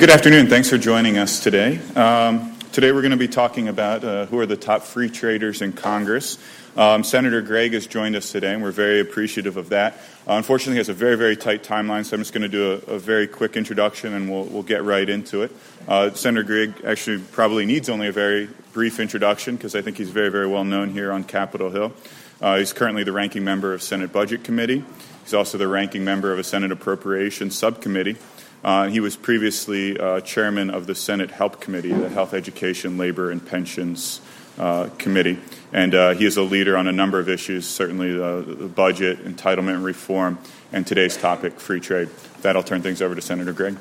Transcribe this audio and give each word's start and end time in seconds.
Good 0.00 0.08
afternoon. 0.08 0.46
Thanks 0.46 0.70
for 0.70 0.78
joining 0.78 1.18
us 1.18 1.40
today. 1.40 1.78
Um, 1.94 2.58
today 2.72 2.90
we're 2.90 3.02
going 3.02 3.10
to 3.10 3.18
be 3.18 3.28
talking 3.28 3.68
about 3.68 4.02
uh, 4.02 4.24
who 4.24 4.38
are 4.38 4.46
the 4.46 4.56
top 4.56 4.84
free 4.84 5.10
traders 5.10 5.60
in 5.60 5.74
Congress. 5.74 6.38
Um, 6.74 7.04
Senator 7.04 7.42
Gregg 7.42 7.74
has 7.74 7.86
joined 7.86 8.16
us 8.16 8.32
today, 8.32 8.54
and 8.54 8.62
we're 8.62 8.70
very 8.70 9.00
appreciative 9.00 9.58
of 9.58 9.68
that. 9.68 9.92
Uh, 10.26 10.36
unfortunately, 10.36 10.76
he 10.76 10.78
has 10.78 10.88
a 10.88 10.94
very, 10.94 11.16
very 11.16 11.36
tight 11.36 11.62
timeline, 11.62 12.06
so 12.06 12.14
I'm 12.14 12.22
just 12.22 12.32
going 12.32 12.40
to 12.40 12.48
do 12.48 12.80
a, 12.88 12.94
a 12.94 12.98
very 12.98 13.26
quick 13.26 13.58
introduction 13.58 14.14
and 14.14 14.30
we'll, 14.30 14.44
we'll 14.44 14.62
get 14.62 14.84
right 14.84 15.06
into 15.06 15.42
it. 15.42 15.52
Uh, 15.86 16.10
Senator 16.12 16.44
Gregg 16.44 16.82
actually 16.82 17.18
probably 17.18 17.66
needs 17.66 17.90
only 17.90 18.06
a 18.06 18.12
very 18.12 18.48
brief 18.72 19.00
introduction 19.00 19.56
because 19.56 19.74
I 19.74 19.82
think 19.82 19.98
he's 19.98 20.08
very, 20.08 20.30
very 20.30 20.46
well 20.46 20.64
known 20.64 20.88
here 20.88 21.12
on 21.12 21.24
Capitol 21.24 21.68
Hill. 21.68 21.92
Uh, 22.40 22.56
he's 22.56 22.72
currently 22.72 23.04
the 23.04 23.12
ranking 23.12 23.44
member 23.44 23.74
of 23.74 23.82
Senate 23.82 24.14
Budget 24.14 24.44
Committee. 24.44 24.82
He's 25.24 25.34
also 25.34 25.58
the 25.58 25.68
ranking 25.68 26.04
member 26.04 26.32
of 26.32 26.38
a 26.38 26.44
Senate 26.44 26.72
Appropriations 26.72 27.54
Subcommittee. 27.54 28.16
Uh, 28.62 28.88
he 28.88 29.00
was 29.00 29.16
previously 29.16 29.98
uh, 29.98 30.20
chairman 30.20 30.70
of 30.70 30.86
the 30.86 30.94
Senate 30.94 31.30
Help 31.30 31.60
Committee, 31.60 31.92
the 31.92 32.10
Health, 32.10 32.34
Education, 32.34 32.98
Labor, 32.98 33.30
and 33.30 33.44
Pensions 33.44 34.20
uh, 34.58 34.90
Committee. 34.98 35.38
And 35.72 35.94
uh, 35.94 36.10
he 36.10 36.26
is 36.26 36.36
a 36.36 36.42
leader 36.42 36.76
on 36.76 36.86
a 36.86 36.92
number 36.92 37.18
of 37.18 37.28
issues, 37.28 37.66
certainly 37.66 38.12
the 38.12 38.70
budget, 38.74 39.24
entitlement 39.24 39.82
reform, 39.82 40.38
and 40.72 40.86
today's 40.86 41.16
topic, 41.16 41.58
free 41.58 41.80
trade. 41.80 42.10
That, 42.42 42.56
I'll 42.56 42.62
turn 42.62 42.82
things 42.82 43.00
over 43.00 43.14
to 43.14 43.22
Senator 43.22 43.52
Gregg. 43.52 43.76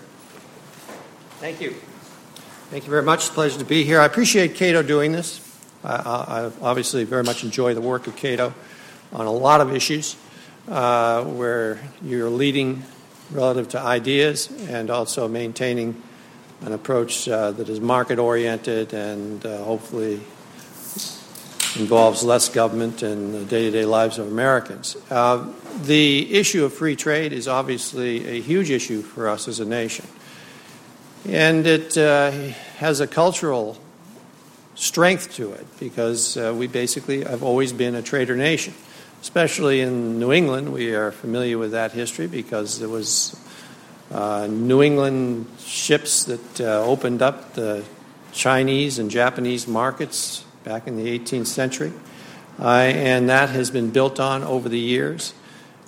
Thank 1.39 1.59
you. 1.59 1.71
Thank 2.69 2.85
you 2.85 2.89
very 2.89 3.03
much. 3.03 3.21
It's 3.21 3.29
a 3.29 3.33
pleasure 3.33 3.59
to 3.59 3.65
be 3.65 3.83
here. 3.83 3.99
I 3.99 4.05
appreciate 4.05 4.55
Cato 4.55 4.83
doing 4.83 5.11
this. 5.11 5.45
I, 5.83 5.95
I 5.95 6.51
obviously 6.61 7.03
very 7.03 7.23
much 7.23 7.43
enjoy 7.43 7.73
the 7.73 7.81
work 7.81 8.07
of 8.07 8.15
Cato 8.15 8.53
on 9.11 9.25
a 9.25 9.31
lot 9.31 9.59
of 9.59 9.73
issues 9.73 10.15
uh, 10.67 11.23
where 11.23 11.79
you're 12.01 12.29
leading 12.29 12.83
relative 13.31 13.69
to 13.69 13.79
ideas 13.79 14.49
and 14.69 14.89
also 14.89 15.27
maintaining 15.27 16.01
an 16.61 16.73
approach 16.73 17.27
uh, 17.29 17.51
that 17.51 17.69
is 17.69 17.79
market 17.79 18.19
oriented 18.19 18.93
and 18.93 19.45
uh, 19.45 19.63
hopefully 19.63 20.19
involves 21.75 22.23
less 22.23 22.49
government 22.49 23.03
in 23.03 23.31
the 23.31 23.45
day 23.45 23.65
to 23.65 23.71
day 23.71 23.85
lives 23.85 24.17
of 24.17 24.27
Americans. 24.27 24.97
Uh, 25.09 25.47
the 25.83 26.33
issue 26.33 26.65
of 26.65 26.73
free 26.73 26.95
trade 26.95 27.31
is 27.31 27.47
obviously 27.47 28.27
a 28.27 28.41
huge 28.41 28.71
issue 28.71 29.01
for 29.01 29.29
us 29.29 29.47
as 29.47 29.59
a 29.59 29.65
nation. 29.65 30.05
And 31.27 31.67
it 31.67 31.97
uh, 31.97 32.31
has 32.77 32.99
a 32.99 33.07
cultural 33.07 33.77
strength 34.75 35.35
to 35.35 35.51
it 35.51 35.67
because 35.79 36.37
uh, 36.37 36.53
we 36.57 36.67
basically 36.67 37.23
have 37.23 37.43
always 37.43 37.73
been 37.73 37.95
a 37.95 38.01
trader 38.01 38.35
nation. 38.35 38.73
Especially 39.21 39.81
in 39.81 40.17
New 40.17 40.31
England, 40.31 40.71
we 40.71 40.95
are 40.95 41.11
familiar 41.11 41.57
with 41.57 41.71
that 41.71 41.91
history 41.91 42.27
because 42.27 42.79
there 42.79 42.87
was 42.87 43.37
uh, 44.11 44.47
New 44.49 44.81
England 44.81 45.45
ships 45.59 46.23
that 46.23 46.61
uh, 46.61 46.83
opened 46.85 47.21
up 47.21 47.53
the 47.53 47.83
Chinese 48.31 48.97
and 48.97 49.11
Japanese 49.11 49.67
markets 49.67 50.45
back 50.63 50.87
in 50.87 50.95
the 50.95 51.19
18th 51.19 51.47
century, 51.47 51.91
uh, 52.59 52.67
and 52.69 53.29
that 53.29 53.49
has 53.49 53.69
been 53.69 53.89
built 53.89 54.21
on 54.21 54.41
over 54.43 54.69
the 54.69 54.79
years. 54.79 55.33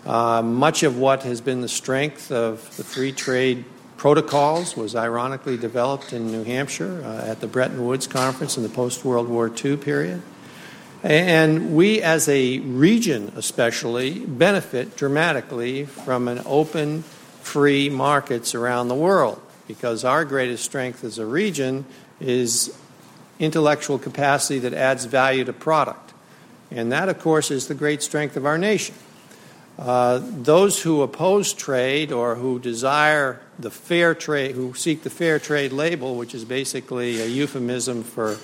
Uh, 0.05 0.41
much 0.41 0.83
of 0.83 0.97
what 0.97 1.23
has 1.23 1.39
been 1.39 1.61
the 1.61 1.69
strength 1.69 2.33
of 2.33 2.75
the 2.75 2.83
free 2.83 3.13
trade 3.13 3.63
protocols 3.95 4.75
was 4.75 4.93
ironically 4.93 5.55
developed 5.55 6.11
in 6.11 6.31
New 6.31 6.43
Hampshire 6.43 7.01
uh, 7.05 7.25
at 7.29 7.39
the 7.39 7.47
Bretton 7.47 7.85
Woods 7.85 8.07
Conference 8.07 8.57
in 8.57 8.63
the 8.63 8.69
post 8.69 9.05
World 9.05 9.29
War 9.29 9.49
II 9.63 9.77
period. 9.77 10.21
And 11.03 11.75
we, 11.75 12.01
as 12.01 12.29
a 12.29 12.59
region 12.59 13.33
especially, 13.35 14.19
benefit 14.19 14.95
dramatically 14.95 15.85
from 15.85 16.27
an 16.27 16.41
open, 16.45 17.03
free 17.41 17.89
markets 17.89 18.53
around 18.53 18.87
the 18.87 18.95
world 18.95 19.41
because 19.67 20.03
our 20.03 20.25
greatest 20.25 20.63
strength 20.63 21.03
as 21.03 21.17
a 21.17 21.25
region 21.25 21.85
is 22.19 22.77
intellectual 23.39 23.97
capacity 23.97 24.59
that 24.59 24.73
adds 24.73 25.05
value 25.05 25.43
to 25.43 25.53
product. 25.53 26.13
And 26.69 26.91
that, 26.91 27.09
of 27.09 27.19
course, 27.19 27.49
is 27.49 27.67
the 27.67 27.73
great 27.73 28.03
strength 28.03 28.37
of 28.37 28.45
our 28.45 28.57
nation. 28.57 28.95
Uh, 29.79 30.21
those 30.21 30.83
who 30.83 31.01
oppose 31.01 31.53
trade 31.53 32.11
or 32.11 32.35
who 32.35 32.59
desire 32.59 33.41
the 33.57 33.71
fair 33.71 34.13
trade, 34.13 34.53
who 34.53 34.73
seek 34.75 35.01
the 35.01 35.09
fair 35.09 35.39
trade 35.39 35.71
label, 35.71 36.15
which 36.15 36.35
is 36.35 36.45
basically 36.45 37.19
a 37.19 37.25
euphemism 37.25 38.03
for 38.03 38.37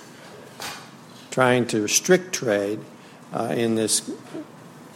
trying 1.38 1.64
to 1.64 1.82
restrict 1.82 2.32
trade 2.32 2.80
uh, 3.32 3.54
in 3.56 3.76
this 3.76 4.10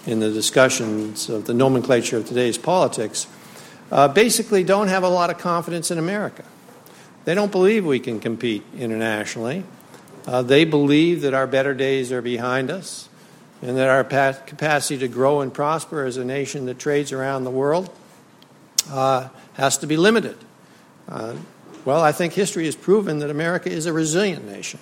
in 0.07 0.19
the 0.19 0.33
discussions 0.33 1.29
of 1.29 1.45
the 1.45 1.55
nomenclature 1.55 2.17
of 2.17 2.27
today's 2.27 2.59
politics, 2.59 3.29
uh, 3.93 4.09
basically 4.09 4.65
don't 4.65 4.89
have 4.89 5.05
a 5.05 5.09
lot 5.09 5.31
of 5.31 5.39
confidence 5.39 5.93
in 5.93 5.99
America. 5.99 6.43
They 7.27 7.37
don't 7.37 7.53
believe 7.53 7.87
we 7.87 8.01
can 8.01 8.19
compete 8.19 8.65
internationally. 8.77 9.63
Uh, 10.27 10.43
they 10.43 10.65
believe 10.65 11.21
that 11.21 11.33
our 11.33 11.47
better 11.47 11.75
days 11.75 12.11
are 12.11 12.21
behind 12.21 12.73
us 12.73 13.09
and 13.63 13.77
that 13.77 13.89
our 13.89 14.03
capacity 14.03 14.99
to 14.99 15.07
grow 15.07 15.43
and 15.43 15.55
prosper 15.55 16.05
as 16.05 16.17
a 16.17 16.25
nation 16.25 16.67
that 16.67 16.77
trades 16.77 17.13
around 17.13 17.45
the 17.45 17.53
world 17.53 17.89
uh, 18.91 19.29
has 19.53 19.79
to 19.79 19.87
be 19.87 19.97
limited. 19.97 20.37
Uh, 21.09 21.37
well, 21.85 22.03
I 22.03 22.11
think 22.11 22.33
history 22.33 22.65
has 22.65 22.75
proven 22.75 23.21
that 23.21 23.31
America 23.31 23.71
is 23.71 23.87
a 23.87 23.93
resilient 23.93 24.45
nation 24.45 24.81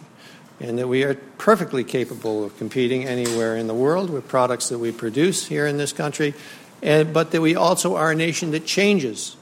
and 0.61 0.79
that 0.79 0.87
we 0.87 1.03
are 1.05 1.15
perfectly 1.39 1.83
capable 1.83 2.45
of 2.45 2.57
competing 2.59 3.07
anywhere 3.07 3.57
in 3.57 3.67
the 3.67 3.75
world 3.75 4.11
with 4.11 4.29
products 4.29 4.69
that 4.69 4.79
we 4.79 4.93
produce 4.93 5.47
here 5.47 5.67
in 5.67 5.79
this 5.79 5.93
country, 5.93 6.35
and, 6.83 7.15
but 7.15 7.31
that 7.31 7.41
we 7.41 7.57
also 7.57 7.97
are 7.97 8.11
a 8.11 8.15
nation 8.15 8.51
that 8.51 8.67
changes 8.67 9.37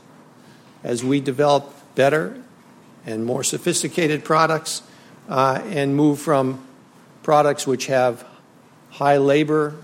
as 0.85 1.03
we 1.03 1.21
develop 1.21 1.75
better 1.97 2.41
and 3.05 3.25
more 3.25 3.43
sophisticated 3.43 4.25
products 4.25 4.83
uh, 5.29 5.61
and 5.67 5.97
move 5.97 6.21
from 6.21 6.65
products 7.25 7.67
which 7.67 7.87
have 7.87 8.25
high 8.91 9.17
labor 9.17 9.75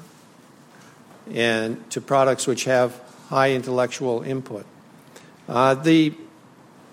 and 1.32 1.90
to 1.90 2.00
products 2.00 2.46
which 2.46 2.64
have 2.64 2.98
high 3.28 3.52
intellectual 3.52 4.22
input. 4.22 4.64
Uh, 5.48 5.74
the, 5.74 6.14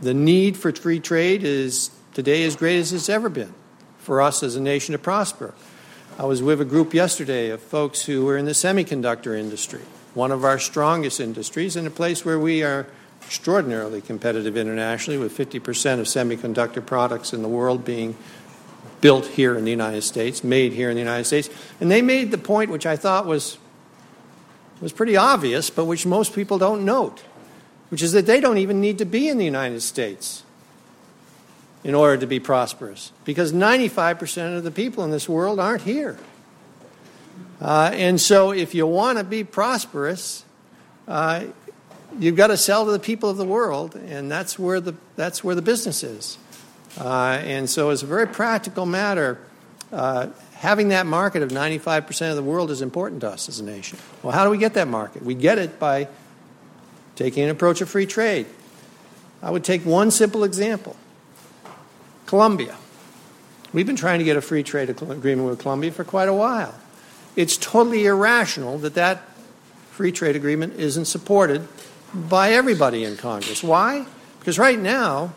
the 0.01 0.13
need 0.13 0.57
for 0.57 0.71
free 0.71 0.99
trade 0.99 1.43
is 1.43 1.91
today 2.13 2.43
as 2.43 2.55
great 2.55 2.79
as 2.79 2.91
it's 2.91 3.07
ever 3.07 3.29
been 3.29 3.53
for 4.01 4.21
us 4.21 4.43
as 4.43 4.55
a 4.55 4.61
nation 4.61 4.93
to 4.93 4.99
prosper. 4.99 5.53
I 6.17 6.25
was 6.25 6.41
with 6.41 6.59
a 6.59 6.65
group 6.65 6.93
yesterday 6.93 7.49
of 7.49 7.61
folks 7.61 8.03
who 8.03 8.25
were 8.25 8.37
in 8.37 8.45
the 8.45 8.51
semiconductor 8.51 9.37
industry, 9.37 9.81
one 10.13 10.31
of 10.31 10.43
our 10.43 10.59
strongest 10.59 11.19
industries, 11.19 11.75
and 11.75 11.87
a 11.87 11.91
place 11.91 12.25
where 12.25 12.39
we 12.39 12.63
are 12.63 12.87
extraordinarily 13.23 14.01
competitive 14.01 14.57
internationally, 14.57 15.17
with 15.17 15.37
50% 15.37 15.99
of 15.99 16.07
semiconductor 16.07 16.85
products 16.85 17.33
in 17.33 17.43
the 17.43 17.47
world 17.47 17.85
being 17.85 18.17
built 18.99 19.25
here 19.25 19.55
in 19.55 19.63
the 19.63 19.71
United 19.71 20.01
States, 20.01 20.43
made 20.43 20.73
here 20.73 20.89
in 20.89 20.95
the 20.95 21.01
United 21.01 21.25
States. 21.25 21.49
And 21.79 21.89
they 21.89 22.01
made 22.01 22.31
the 22.31 22.37
point, 22.37 22.71
which 22.71 22.85
I 22.85 22.95
thought 22.95 23.25
was, 23.25 23.57
was 24.81 24.91
pretty 24.91 25.15
obvious, 25.15 25.69
but 25.69 25.85
which 25.85 26.05
most 26.05 26.33
people 26.33 26.57
don't 26.57 26.83
note, 26.83 27.23
which 27.89 28.01
is 28.01 28.11
that 28.11 28.25
they 28.25 28.41
don't 28.41 28.57
even 28.57 28.81
need 28.81 28.97
to 28.97 29.05
be 29.05 29.29
in 29.29 29.37
the 29.37 29.45
United 29.45 29.81
States 29.81 30.43
in 31.83 31.95
order 31.95 32.17
to 32.17 32.27
be 32.27 32.39
prosperous 32.39 33.11
because 33.25 33.51
95% 33.53 34.57
of 34.57 34.63
the 34.63 34.71
people 34.71 35.03
in 35.03 35.11
this 35.11 35.27
world 35.27 35.59
aren't 35.59 35.81
here. 35.83 36.17
Uh, 37.59 37.91
and 37.93 38.19
so, 38.19 38.51
if 38.51 38.73
you 38.73 38.87
want 38.87 39.19
to 39.19 39.23
be 39.23 39.43
prosperous, 39.43 40.43
uh, 41.07 41.43
you've 42.17 42.35
got 42.35 42.47
to 42.47 42.57
sell 42.57 42.85
to 42.85 42.91
the 42.91 42.99
people 42.99 43.29
of 43.29 43.37
the 43.37 43.45
world, 43.45 43.95
and 43.95 44.31
that's 44.31 44.57
where 44.57 44.79
the, 44.79 44.95
that's 45.15 45.43
where 45.43 45.53
the 45.53 45.61
business 45.61 46.03
is. 46.03 46.39
Uh, 46.99 47.39
and 47.43 47.69
so, 47.69 47.91
as 47.91 48.01
a 48.01 48.07
very 48.07 48.27
practical 48.27 48.87
matter, 48.87 49.39
uh, 49.91 50.27
having 50.55 50.89
that 50.89 51.05
market 51.05 51.43
of 51.43 51.49
95% 51.49 52.31
of 52.31 52.35
the 52.35 52.43
world 52.43 52.71
is 52.71 52.81
important 52.81 53.21
to 53.21 53.29
us 53.29 53.47
as 53.47 53.59
a 53.59 53.63
nation. 53.63 53.99
Well, 54.23 54.33
how 54.33 54.43
do 54.43 54.49
we 54.49 54.57
get 54.57 54.73
that 54.73 54.87
market? 54.87 55.23
We 55.23 55.35
get 55.35 55.59
it 55.59 55.79
by 55.79 56.07
taking 57.15 57.43
an 57.43 57.49
approach 57.49 57.81
of 57.81 57.89
free 57.89 58.07
trade. 58.07 58.47
I 59.43 59.51
would 59.51 59.63
take 59.63 59.85
one 59.85 60.09
simple 60.11 60.43
example. 60.43 60.95
Colombia. 62.31 62.77
We've 63.73 63.85
been 63.85 63.97
trying 63.97 64.19
to 64.19 64.23
get 64.23 64.37
a 64.37 64.41
free 64.41 64.63
trade 64.63 64.89
agreement 64.89 65.49
with 65.49 65.59
Colombia 65.59 65.91
for 65.91 66.05
quite 66.05 66.29
a 66.29 66.33
while. 66.33 66.73
It's 67.35 67.57
totally 67.57 68.05
irrational 68.05 68.77
that 68.77 68.93
that 68.93 69.23
free 69.89 70.13
trade 70.13 70.37
agreement 70.37 70.75
isn't 70.79 71.03
supported 71.03 71.67
by 72.15 72.53
everybody 72.53 73.03
in 73.03 73.17
Congress. 73.17 73.61
Why? 73.61 74.05
Because 74.39 74.57
right 74.57 74.79
now, 74.79 75.33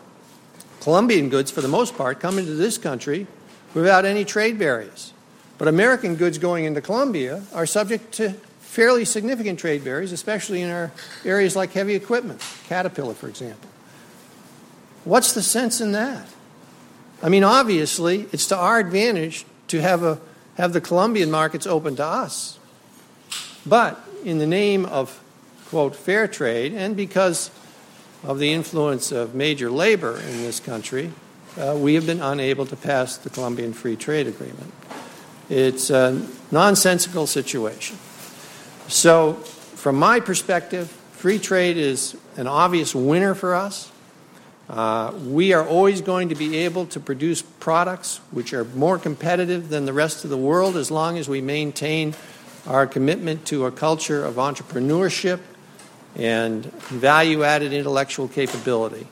Colombian 0.79 1.27
goods, 1.27 1.51
for 1.51 1.59
the 1.59 1.67
most 1.67 1.97
part, 1.97 2.21
come 2.21 2.39
into 2.39 2.53
this 2.53 2.77
country 2.77 3.27
without 3.73 4.05
any 4.05 4.23
trade 4.23 4.57
barriers. 4.57 5.11
But 5.57 5.67
American 5.67 6.15
goods 6.15 6.37
going 6.37 6.63
into 6.63 6.79
Colombia 6.79 7.43
are 7.53 7.65
subject 7.65 8.13
to 8.13 8.29
fairly 8.61 9.03
significant 9.03 9.59
trade 9.59 9.83
barriers, 9.83 10.13
especially 10.13 10.61
in 10.61 10.69
our 10.69 10.93
areas 11.25 11.57
like 11.57 11.73
heavy 11.73 11.93
equipment, 11.93 12.41
Caterpillar, 12.69 13.15
for 13.15 13.27
example. 13.27 13.69
What's 15.03 15.33
the 15.33 15.43
sense 15.43 15.81
in 15.81 15.91
that? 15.91 16.25
I 17.25 17.29
mean, 17.29 17.43
obviously, 17.43 18.27
it's 18.31 18.45
to 18.49 18.55
our 18.55 18.77
advantage 18.77 19.45
to 19.69 19.81
have, 19.81 20.03
a, 20.03 20.19
have 20.57 20.73
the 20.73 20.79
Colombian 20.79 21.31
markets 21.31 21.65
open 21.65 21.95
to 21.95 22.05
us. 22.05 22.59
But 23.65 23.99
in 24.23 24.37
the 24.37 24.45
name 24.45 24.85
of, 24.85 25.19
quote, 25.69 25.95
fair 25.95 26.27
trade, 26.27 26.73
and 26.73 26.95
because 26.95 27.49
of 28.23 28.37
the 28.37 28.53
influence 28.53 29.11
of 29.11 29.33
major 29.33 29.71
labor 29.71 30.19
in 30.19 30.43
this 30.43 30.59
country, 30.59 31.11
uh, 31.57 31.75
we 31.75 31.95
have 31.95 32.05
been 32.05 32.21
unable 32.21 32.67
to 32.67 32.75
pass 32.75 33.17
the 33.17 33.31
Colombian 33.31 33.73
Free 33.73 33.95
Trade 33.95 34.27
Agreement. 34.27 34.71
It's 35.49 35.89
a 35.89 36.23
nonsensical 36.51 37.25
situation. 37.25 37.97
So, 38.87 39.33
from 39.33 39.95
my 39.95 40.19
perspective, 40.19 40.91
free 41.13 41.39
trade 41.39 41.77
is 41.77 42.15
an 42.37 42.45
obvious 42.45 42.93
winner 42.93 43.33
for 43.33 43.55
us. 43.55 43.91
Uh, 44.69 45.13
we 45.27 45.53
are 45.53 45.65
always 45.65 46.01
going 46.01 46.29
to 46.29 46.35
be 46.35 46.57
able 46.57 46.87
to 46.87 46.99
produce 46.99 47.41
products 47.41 48.19
which 48.31 48.53
are 48.53 48.63
more 48.63 48.97
competitive 48.97 49.69
than 49.69 49.85
the 49.85 49.93
rest 49.93 50.23
of 50.23 50.29
the 50.29 50.37
world 50.37 50.75
as 50.75 50.89
long 50.89 51.17
as 51.17 51.29
we 51.29 51.39
maintain 51.39 52.15
our 52.65 52.87
commitment 52.87 53.45
to 53.45 53.65
a 53.65 53.71
culture 53.71 54.25
of 54.25 54.35
entrepreneurship 54.35 55.39
and 56.15 56.65
value 56.65 57.43
added 57.43 57.73
intellectual 57.73 58.27
capability. 58.27 59.07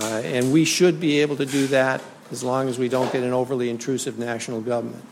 Uh, 0.00 0.20
and 0.24 0.52
we 0.52 0.64
should 0.64 1.00
be 1.00 1.20
able 1.20 1.36
to 1.36 1.46
do 1.46 1.66
that 1.66 2.00
as 2.30 2.44
long 2.44 2.68
as 2.68 2.78
we 2.78 2.88
don't 2.88 3.12
get 3.12 3.22
an 3.22 3.32
overly 3.32 3.70
intrusive 3.70 4.18
national 4.18 4.60
government. 4.60 5.02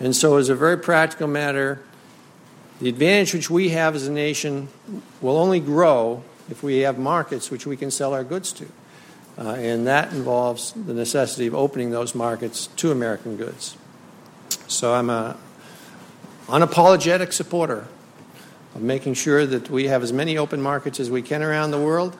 And 0.00 0.14
so, 0.14 0.36
as 0.36 0.48
a 0.48 0.54
very 0.54 0.78
practical 0.78 1.26
matter, 1.26 1.80
the 2.80 2.88
advantage 2.88 3.34
which 3.34 3.50
we 3.50 3.70
have 3.70 3.94
as 3.94 4.06
a 4.06 4.12
nation 4.12 4.68
will 5.20 5.38
only 5.38 5.60
grow 5.60 6.22
if 6.50 6.62
we 6.62 6.78
have 6.80 6.98
markets 6.98 7.50
which 7.50 7.66
we 7.66 7.76
can 7.76 7.90
sell 7.90 8.12
our 8.12 8.24
goods 8.24 8.52
to. 8.52 8.66
Uh, 9.38 9.50
and 9.50 9.86
that 9.86 10.12
involves 10.12 10.72
the 10.72 10.94
necessity 10.94 11.46
of 11.46 11.54
opening 11.54 11.90
those 11.90 12.14
markets 12.14 12.68
to 12.68 12.90
American 12.90 13.36
goods. 13.36 13.76
So 14.66 14.94
I'm 14.94 15.10
an 15.10 15.36
unapologetic 16.46 17.32
supporter 17.32 17.86
of 18.74 18.82
making 18.82 19.14
sure 19.14 19.44
that 19.44 19.68
we 19.70 19.88
have 19.88 20.02
as 20.02 20.12
many 20.12 20.38
open 20.38 20.60
markets 20.60 21.00
as 21.00 21.10
we 21.10 21.22
can 21.22 21.42
around 21.42 21.70
the 21.70 21.80
world 21.80 22.16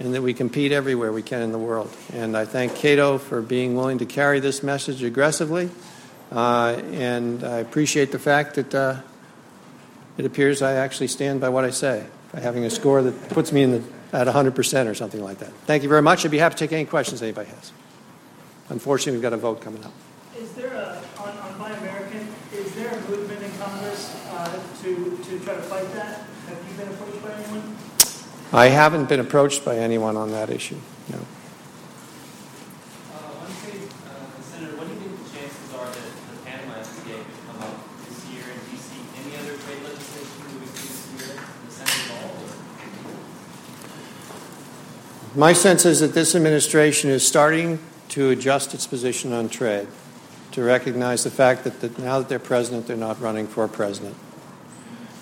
and 0.00 0.14
that 0.14 0.22
we 0.22 0.34
compete 0.34 0.72
everywhere 0.72 1.12
we 1.12 1.22
can 1.22 1.42
in 1.42 1.52
the 1.52 1.58
world. 1.58 1.94
And 2.12 2.36
I 2.36 2.46
thank 2.46 2.74
Cato 2.74 3.18
for 3.18 3.42
being 3.42 3.74
willing 3.74 3.98
to 3.98 4.06
carry 4.06 4.40
this 4.40 4.62
message 4.62 5.02
aggressively. 5.02 5.70
Uh, 6.32 6.80
and 6.92 7.44
I 7.44 7.58
appreciate 7.58 8.10
the 8.10 8.18
fact 8.18 8.54
that 8.56 8.74
uh, 8.74 9.00
it 10.16 10.24
appears 10.24 10.62
I 10.62 10.72
actually 10.74 11.08
stand 11.08 11.40
by 11.40 11.48
what 11.48 11.64
I 11.64 11.70
say 11.70 12.06
by 12.32 12.40
having 12.40 12.64
a 12.64 12.70
score 12.70 13.02
that 13.02 13.28
puts 13.28 13.52
me 13.52 13.62
in 13.62 13.70
the 13.70 13.82
at 14.14 14.28
100% 14.28 14.86
or 14.86 14.94
something 14.94 15.22
like 15.22 15.38
that. 15.38 15.52
Thank 15.66 15.82
you 15.82 15.88
very 15.88 16.00
much. 16.00 16.24
I'd 16.24 16.30
be 16.30 16.38
happy 16.38 16.54
to 16.54 16.58
take 16.58 16.72
any 16.72 16.84
questions 16.84 17.20
anybody 17.20 17.50
has. 17.50 17.72
Unfortunately, 18.68 19.12
we've 19.12 19.22
got 19.22 19.32
a 19.32 19.36
vote 19.36 19.60
coming 19.60 19.82
up. 19.84 19.92
Is 20.38 20.52
there 20.52 20.72
a, 20.72 21.02
on, 21.18 21.36
on 21.36 21.58
Buy 21.58 21.70
American, 21.70 22.28
is 22.52 22.72
there 22.76 22.90
a 22.90 23.10
movement 23.10 23.42
in 23.42 23.50
Congress 23.58 24.14
uh, 24.30 24.62
to, 24.82 25.18
to 25.24 25.40
try 25.40 25.54
to 25.54 25.62
fight 25.62 25.92
that? 25.94 26.22
Have 26.46 26.58
you 26.68 26.76
been 26.78 26.94
approached 26.94 27.22
by 27.22 27.32
anyone? 27.32 27.76
I 28.52 28.66
haven't 28.68 29.08
been 29.08 29.20
approached 29.20 29.64
by 29.64 29.78
anyone 29.78 30.16
on 30.16 30.30
that 30.30 30.48
issue, 30.48 30.78
My 45.44 45.52
sense 45.52 45.84
is 45.84 46.00
that 46.00 46.14
this 46.14 46.34
administration 46.34 47.10
is 47.10 47.22
starting 47.22 47.78
to 48.08 48.30
adjust 48.30 48.72
its 48.72 48.86
position 48.86 49.34
on 49.34 49.50
trade, 49.50 49.86
to 50.52 50.62
recognize 50.62 51.22
the 51.22 51.30
fact 51.30 51.64
that, 51.64 51.98
now 51.98 52.18
that 52.18 52.30
they're 52.30 52.38
president, 52.38 52.86
they're 52.86 52.96
not 52.96 53.20
running 53.20 53.46
for 53.46 53.68
president, 53.68 54.16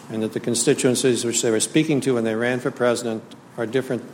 and 0.09 0.23
that 0.23 0.33
the 0.33 0.39
constituencies 0.39 1.25
which 1.25 1.43
they 1.43 1.51
were 1.51 1.59
speaking 1.59 2.01
to 2.03 2.15
when 2.15 2.23
they 2.23 2.37
ran 2.37 2.61
for 2.61 2.71
president 2.71 3.25
are 3.57 3.67
different 3.67 4.05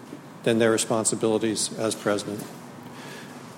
than 0.44 0.58
their 0.58 0.70
responsibilities 0.70 1.78
as 1.78 1.94
president. 1.94 2.42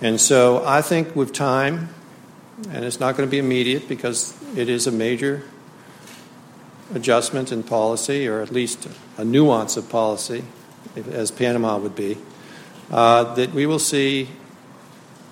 And 0.01 0.21
so 0.21 0.65
I 0.67 0.83
think 0.83 1.15
with 1.15 1.33
time, 1.33 1.91
and 2.69 2.85
it's 2.85 2.99
not 2.99 3.17
going 3.17 3.29
to 3.29 3.31
be 3.31 3.39
immediate 3.39 3.89
because 3.89 4.37
it 4.57 4.69
is 4.69 4.89
a 4.89 4.91
major 4.91 5.45
adjustment 6.93 7.53
in 7.53 7.63
policy, 7.63 8.27
or 8.27 8.41
at 8.43 8.51
least 8.51 8.89
a 9.17 9.25
nuance 9.25 9.77
of 9.77 9.89
policy, 9.89 10.43
as 11.13 11.31
Panama 11.31 11.79
would 11.79 11.95
be, 11.95 12.19
that 12.91 13.53
we 13.53 13.67
will 13.67 13.79
see 13.79 14.29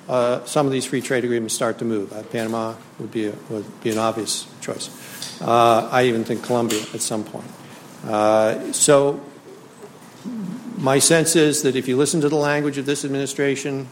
uh, 0.08 0.42
some 0.46 0.64
of 0.64 0.72
these 0.72 0.86
free 0.86 1.02
trade 1.02 1.24
agreements 1.24 1.54
start 1.54 1.78
to 1.78 1.84
move. 1.84 2.12
Uh, 2.12 2.22
Panama 2.24 2.74
would 2.98 3.12
be, 3.12 3.26
a, 3.26 3.34
would 3.50 3.80
be 3.82 3.90
an 3.90 3.98
obvious 3.98 4.46
choice. 4.60 4.88
Uh, 5.40 5.88
I 5.92 6.04
even 6.04 6.24
think 6.24 6.42
Colombia 6.42 6.80
at 6.94 7.00
some 7.00 7.24
point. 7.24 7.50
Uh, 8.04 8.72
so, 8.72 9.20
my 10.78 10.98
sense 10.98 11.36
is 11.36 11.62
that 11.62 11.76
if 11.76 11.88
you 11.88 11.96
listen 11.96 12.20
to 12.22 12.28
the 12.28 12.36
language 12.36 12.78
of 12.78 12.86
this 12.86 13.04
administration, 13.04 13.88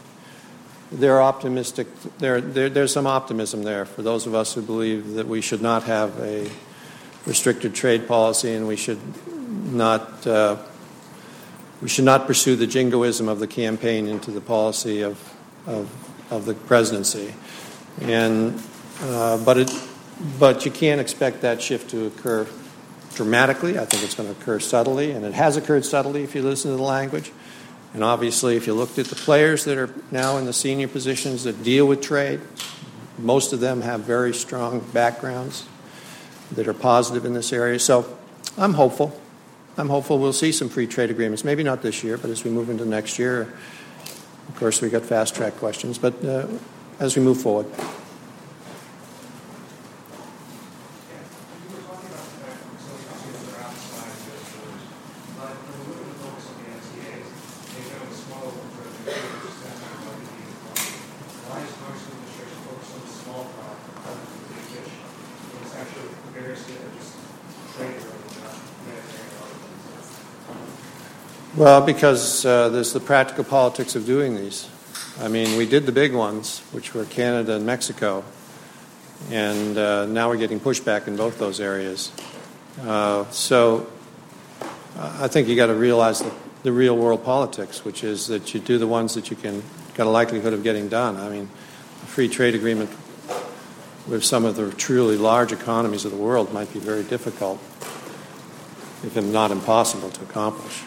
they're 0.91 1.21
optimistic. 1.21 1.87
There, 2.17 2.41
there, 2.41 2.69
there's 2.69 2.93
some 2.93 3.05
optimism 3.05 3.63
there 3.63 3.85
for 3.85 4.01
those 4.01 4.25
of 4.25 4.33
us 4.33 4.53
who 4.53 4.61
believe 4.61 5.13
that 5.15 5.27
we 5.27 5.41
should 5.41 5.61
not 5.61 5.83
have 5.83 6.17
a 6.19 6.49
restricted 7.25 7.75
trade 7.75 8.07
policy 8.07 8.53
and 8.53 8.67
we 8.67 8.77
should 8.77 8.99
not 9.27 10.25
uh, 10.25 10.55
we 11.81 11.89
should 11.89 12.05
not 12.05 12.25
pursue 12.25 12.55
the 12.55 12.67
jingoism 12.67 13.27
of 13.27 13.39
the 13.39 13.47
campaign 13.47 14.07
into 14.07 14.31
the 14.31 14.41
policy 14.41 15.01
of, 15.01 15.17
of, 15.65 15.89
of 16.31 16.45
the 16.45 16.53
presidency. 16.53 17.33
And, 18.01 18.61
uh, 19.01 19.43
but, 19.43 19.57
it, 19.57 19.71
but 20.39 20.65
you 20.65 20.71
can't 20.71 20.99
expect 20.99 21.41
that 21.41 21.61
shift 21.61 21.91
to 21.91 22.07
occur 22.07 22.47
dramatically. 23.13 23.77
I 23.77 23.85
think 23.85 24.03
it's 24.03 24.15
going 24.15 24.33
to 24.33 24.39
occur 24.39 24.59
subtly, 24.59 25.11
and 25.11 25.25
it 25.25 25.33
has 25.33 25.57
occurred 25.57 25.85
subtly 25.85 26.23
if 26.23 26.35
you 26.35 26.41
listen 26.41 26.71
to 26.71 26.77
the 26.77 26.83
language. 26.83 27.31
And 27.93 28.03
obviously, 28.03 28.55
if 28.55 28.67
you 28.67 28.73
looked 28.73 28.99
at 28.99 29.07
the 29.07 29.15
players 29.15 29.65
that 29.65 29.77
are 29.77 29.93
now 30.11 30.37
in 30.37 30.45
the 30.45 30.53
senior 30.53 30.87
positions 30.87 31.43
that 31.45 31.63
deal 31.63 31.87
with 31.87 32.01
trade, 32.01 32.41
most 33.17 33.53
of 33.53 33.59
them 33.59 33.81
have 33.81 34.01
very 34.01 34.33
strong 34.33 34.79
backgrounds 34.93 35.67
that 36.51 36.67
are 36.67 36.73
positive 36.73 37.25
in 37.25 37.33
this 37.33 37.51
area. 37.51 37.79
So 37.79 38.17
I'm 38.57 38.73
hopeful. 38.73 39.19
I'm 39.77 39.89
hopeful 39.89 40.17
we'll 40.17 40.33
see 40.33 40.51
some 40.51 40.69
free 40.69 40.87
trade 40.87 41.11
agreements. 41.11 41.43
Maybe 41.43 41.61
not 41.61 41.83
this 41.83 42.03
year, 42.03 42.17
but 42.17 42.31
as 42.31 42.43
we 42.43 42.49
move 42.49 42.69
into 42.69 42.83
next 42.83 43.19
year, 43.19 43.53
of 44.49 44.55
course, 44.57 44.81
we 44.81 44.89
got 44.89 45.03
fast 45.03 45.35
track 45.35 45.57
questions. 45.57 45.97
But 45.99 46.23
uh, 46.25 46.47
as 46.99 47.15
we 47.15 47.21
move 47.21 47.39
forward. 47.39 47.67
Well, 71.57 71.81
because 71.81 72.45
uh, 72.45 72.69
there's 72.69 72.93
the 72.93 72.99
practical 72.99 73.43
politics 73.43 73.95
of 73.95 74.05
doing 74.05 74.35
these. 74.35 74.69
I 75.19 75.27
mean, 75.27 75.57
we 75.57 75.65
did 75.65 75.87
the 75.87 75.91
big 75.91 76.13
ones, 76.13 76.59
which 76.71 76.93
were 76.93 77.03
Canada 77.05 77.55
and 77.55 77.65
Mexico, 77.65 78.23
and 79.31 79.75
uh, 79.75 80.05
now 80.05 80.29
we're 80.29 80.37
getting 80.37 80.59
pushback 80.59 81.07
in 81.07 81.15
both 81.15 81.39
those 81.39 81.59
areas. 81.59 82.11
Uh, 82.79 83.27
so 83.31 83.89
I 84.99 85.27
think 85.29 85.47
you 85.47 85.55
got 85.55 85.65
to 85.65 85.73
realize 85.73 86.19
the, 86.19 86.31
the 86.61 86.71
real 86.71 86.95
world 86.95 87.25
politics, 87.25 87.83
which 87.83 88.03
is 88.03 88.27
that 88.27 88.53
you 88.53 88.59
do 88.59 88.77
the 88.77 88.85
ones 88.85 89.15
that 89.15 89.31
you 89.31 89.35
can 89.35 89.63
got 89.95 90.05
a 90.05 90.11
likelihood 90.11 90.53
of 90.53 90.61
getting 90.61 90.89
done. 90.89 91.17
I 91.17 91.27
mean, 91.27 91.49
a 92.03 92.05
free 92.05 92.29
trade 92.29 92.53
agreement 92.53 92.91
with 94.07 94.23
some 94.23 94.45
of 94.45 94.57
the 94.57 94.69
truly 94.73 95.17
large 95.17 95.51
economies 95.51 96.05
of 96.05 96.11
the 96.11 96.17
world 96.17 96.53
might 96.53 96.71
be 96.71 96.77
very 96.77 97.03
difficult, 97.03 97.57
if 99.03 99.15
not 99.19 99.49
impossible, 99.49 100.11
to 100.11 100.21
accomplish. 100.21 100.83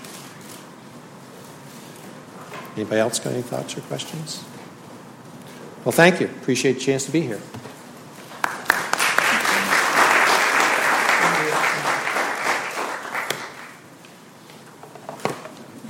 Anybody 2.80 3.00
else 3.02 3.18
got 3.18 3.34
any 3.34 3.42
thoughts 3.42 3.76
or 3.76 3.82
questions? 3.82 4.42
Well, 5.84 5.92
thank 5.92 6.18
you. 6.18 6.28
Appreciate 6.28 6.75
the 6.75 6.80
chance 6.80 7.04
to 7.04 7.12
be 7.12 7.20
here. 7.20 7.38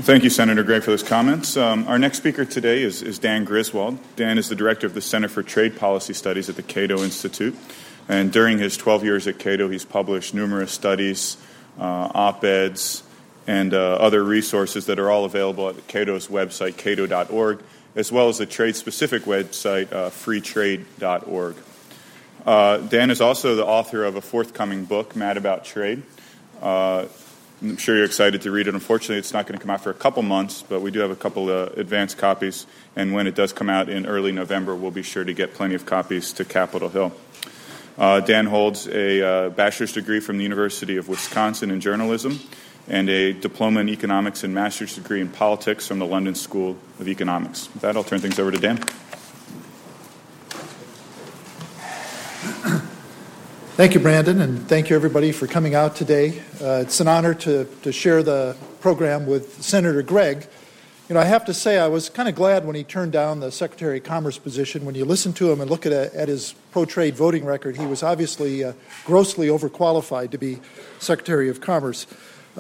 Thank 0.03 0.25
you, 0.25 0.31
Senator 0.31 0.65
Gregg, 0.65 0.83
for 0.83 0.91
those 0.91 1.05
comments. 1.05 1.57
Um, 1.57 1.87
our 1.87 1.97
next 1.97 2.19
speaker 2.19 2.45
today 2.45 2.83
is, 2.83 3.03
is, 3.03 3.21
Dan 3.21 3.45
Griswold. 3.45 3.97
Dan 4.17 4.37
is 4.37 4.49
the 4.49 4.57
director 4.57 4.89
of 4.89 4.95
the 4.95 5.01
Center 5.01 5.29
for 5.29 5.45
Trade 5.45 5.77
Policy 5.77 6.13
Studies 6.13 6.49
at 6.49 6.57
the 6.57 6.65
Cato 6.65 7.05
Institute. 7.05 7.55
And 8.09 8.33
during 8.33 8.59
his 8.59 8.77
12 8.77 9.05
years 9.05 9.29
at 9.29 9.39
Cato, 9.39 9.69
he's 9.69 9.85
published 9.85 10.35
numerous 10.35 10.73
studies, 10.73 11.37
uh, 11.79 12.11
op 12.13 12.43
eds, 12.43 13.05
and 13.51 13.75
uh, 13.75 13.95
other 13.95 14.23
resources 14.23 14.87
that 14.87 15.01
are 15.01 15.11
all 15.11 15.25
available 15.25 15.69
at 15.69 15.89
Cato's 15.89 16.29
website, 16.29 16.77
cato.org, 16.77 17.61
as 17.97 18.13
well 18.13 18.29
as 18.29 18.39
the 18.39 18.47
trade 18.47 18.77
specific 18.77 19.25
website, 19.25 19.93
uh, 19.93 20.09
freetrade.org. 20.09 21.57
Uh, 22.47 22.77
Dan 22.77 23.11
is 23.11 23.21
also 23.21 23.57
the 23.57 23.67
author 23.67 24.05
of 24.05 24.15
a 24.15 24.21
forthcoming 24.21 24.85
book, 24.85 25.17
Mad 25.17 25.37
About 25.37 25.65
Trade. 25.65 26.05
Uh, 26.63 27.07
I'm 27.61 27.77
sure 27.77 27.97
you're 27.97 28.05
excited 28.05 28.43
to 28.43 28.53
read 28.53 28.69
it. 28.69 28.75
Unfortunately, 28.75 29.19
it's 29.19 29.33
not 29.33 29.49
going 29.49 29.59
to 29.59 29.61
come 29.61 29.71
out 29.71 29.83
for 29.83 29.91
a 29.91 29.95
couple 29.95 30.23
months, 30.23 30.63
but 30.63 30.81
we 30.81 30.93
do 30.93 31.01
have 31.01 31.11
a 31.11 31.17
couple 31.17 31.51
of 31.51 31.77
advanced 31.77 32.19
copies. 32.19 32.67
And 32.95 33.13
when 33.13 33.27
it 33.27 33.35
does 33.35 33.53
come 33.53 33.69
out 33.69 33.89
in 33.89 34.07
early 34.07 34.31
November, 34.31 34.77
we'll 34.77 34.93
be 34.93 35.03
sure 35.03 35.25
to 35.25 35.35
get 35.35 35.55
plenty 35.55 35.75
of 35.75 35.87
copies 35.87 36.33
to 36.35 36.45
Capitol 36.45 36.89
Hill. 36.89 37.13
Uh, 37.99 38.21
Dan 38.21 38.47
holds 38.47 38.87
a 38.87 39.23
uh, 39.27 39.49
bachelor's 39.51 39.93
degree 39.93 40.21
from 40.21 40.39
the 40.39 40.45
University 40.45 40.99
of 40.99 41.09
Wisconsin 41.09 41.73
in 41.73 41.81
journalism 41.81 42.39
and 42.91 43.09
a 43.09 43.33
diploma 43.33 43.81
in 43.81 43.89
economics 43.89 44.43
and 44.43 44.53
master's 44.53 44.97
degree 44.97 45.21
in 45.21 45.29
politics 45.29 45.87
from 45.87 46.01
the 46.01 46.07
London 46.07 46.35
School 46.35 46.77
of 46.99 47.09
Economics. 47.09 47.73
With 47.73 47.83
that, 47.83 47.97
I'll 47.97 48.05
turn 48.05 48.19
things 48.19 48.39
over 48.39 48.51
to 48.51 48.59
Dan. 48.59 48.79
Thank 53.77 53.95
you, 53.95 54.01
Brandon, 54.01 54.41
and 54.41 54.69
thank 54.69 54.91
you, 54.91 54.97
everybody, 54.97 55.31
for 55.33 55.47
coming 55.47 55.75
out 55.75 55.97
today. 55.97 56.43
Uh, 56.61 56.83
it's 56.83 57.01
an 57.01 57.09
honor 57.09 57.33
to, 57.33 57.65
to 57.83 57.93
share 57.93 58.23
the 58.23 58.57
program 58.81 59.25
with 59.25 59.63
Senator 59.63 60.03
Gregg. 60.03 60.47
You 61.09 61.15
know, 61.15 61.21
I 61.21 61.25
have 61.25 61.45
to 61.47 61.55
say, 61.55 61.79
I 61.79 61.87
was 61.87 62.11
kind 62.11 62.29
of 62.29 62.35
glad 62.35 62.67
when 62.67 62.77
he 62.77 62.85
turned 62.85 63.13
down 63.13 63.41
the 63.41 63.51
Secretary 63.51 63.99
of 63.99 64.05
Commerce 64.05 64.37
position. 64.37 64.85
When 64.85 64.95
you 64.95 65.05
listen 65.05 65.33
to 65.35 65.51
him 65.51 65.61
and 65.61 65.71
look 65.71 65.87
at, 65.87 65.93
a, 65.93 66.15
at 66.15 66.29
his 66.29 66.55
pro 66.73 66.85
trade 66.85 67.15
voting 67.15 67.45
record, 67.45 67.77
he 67.77 67.87
was 67.87 68.03
obviously 68.03 68.65
uh, 68.65 68.75
grossly 69.05 69.47
overqualified 69.47 70.31
to 70.33 70.39
be 70.39 70.61
Secretary 70.99 71.49
of 71.49 71.61
Commerce. 71.61 72.07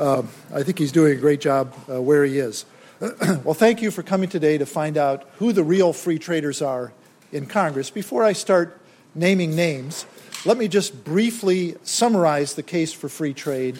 Uh, 0.00 0.22
I 0.54 0.62
think 0.62 0.78
he's 0.78 0.92
doing 0.92 1.12
a 1.12 1.20
great 1.20 1.42
job 1.42 1.74
uh, 1.86 2.00
where 2.00 2.24
he 2.24 2.38
is. 2.38 2.64
well, 3.44 3.52
thank 3.52 3.82
you 3.82 3.90
for 3.90 4.02
coming 4.02 4.30
today 4.30 4.56
to 4.56 4.64
find 4.64 4.96
out 4.96 5.28
who 5.36 5.52
the 5.52 5.62
real 5.62 5.92
free 5.92 6.18
traders 6.18 6.62
are 6.62 6.94
in 7.32 7.44
Congress. 7.44 7.90
Before 7.90 8.24
I 8.24 8.32
start 8.32 8.80
naming 9.14 9.54
names, 9.54 10.06
let 10.46 10.56
me 10.56 10.68
just 10.68 11.04
briefly 11.04 11.76
summarize 11.82 12.54
the 12.54 12.62
case 12.62 12.94
for 12.94 13.10
free 13.10 13.34
trade 13.34 13.78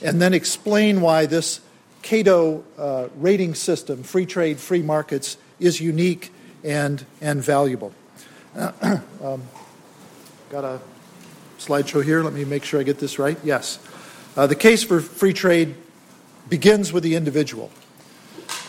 and 0.00 0.18
then 0.18 0.32
explain 0.32 1.02
why 1.02 1.26
this 1.26 1.60
Cato 2.00 2.64
uh, 2.78 3.08
rating 3.16 3.54
system, 3.54 4.02
free 4.02 4.24
trade, 4.24 4.58
free 4.58 4.80
markets, 4.80 5.36
is 5.58 5.78
unique 5.78 6.32
and, 6.64 7.04
and 7.20 7.44
valuable. 7.44 7.92
um, 8.56 9.42
got 10.48 10.64
a 10.64 10.80
slideshow 11.58 12.02
here. 12.02 12.22
Let 12.22 12.32
me 12.32 12.46
make 12.46 12.64
sure 12.64 12.80
I 12.80 12.82
get 12.82 12.98
this 12.98 13.18
right. 13.18 13.36
Yes. 13.44 13.78
Uh, 14.36 14.46
the 14.46 14.54
case 14.54 14.84
for 14.84 15.00
free 15.00 15.32
trade 15.32 15.74
begins 16.48 16.92
with 16.92 17.02
the 17.02 17.16
individual. 17.16 17.70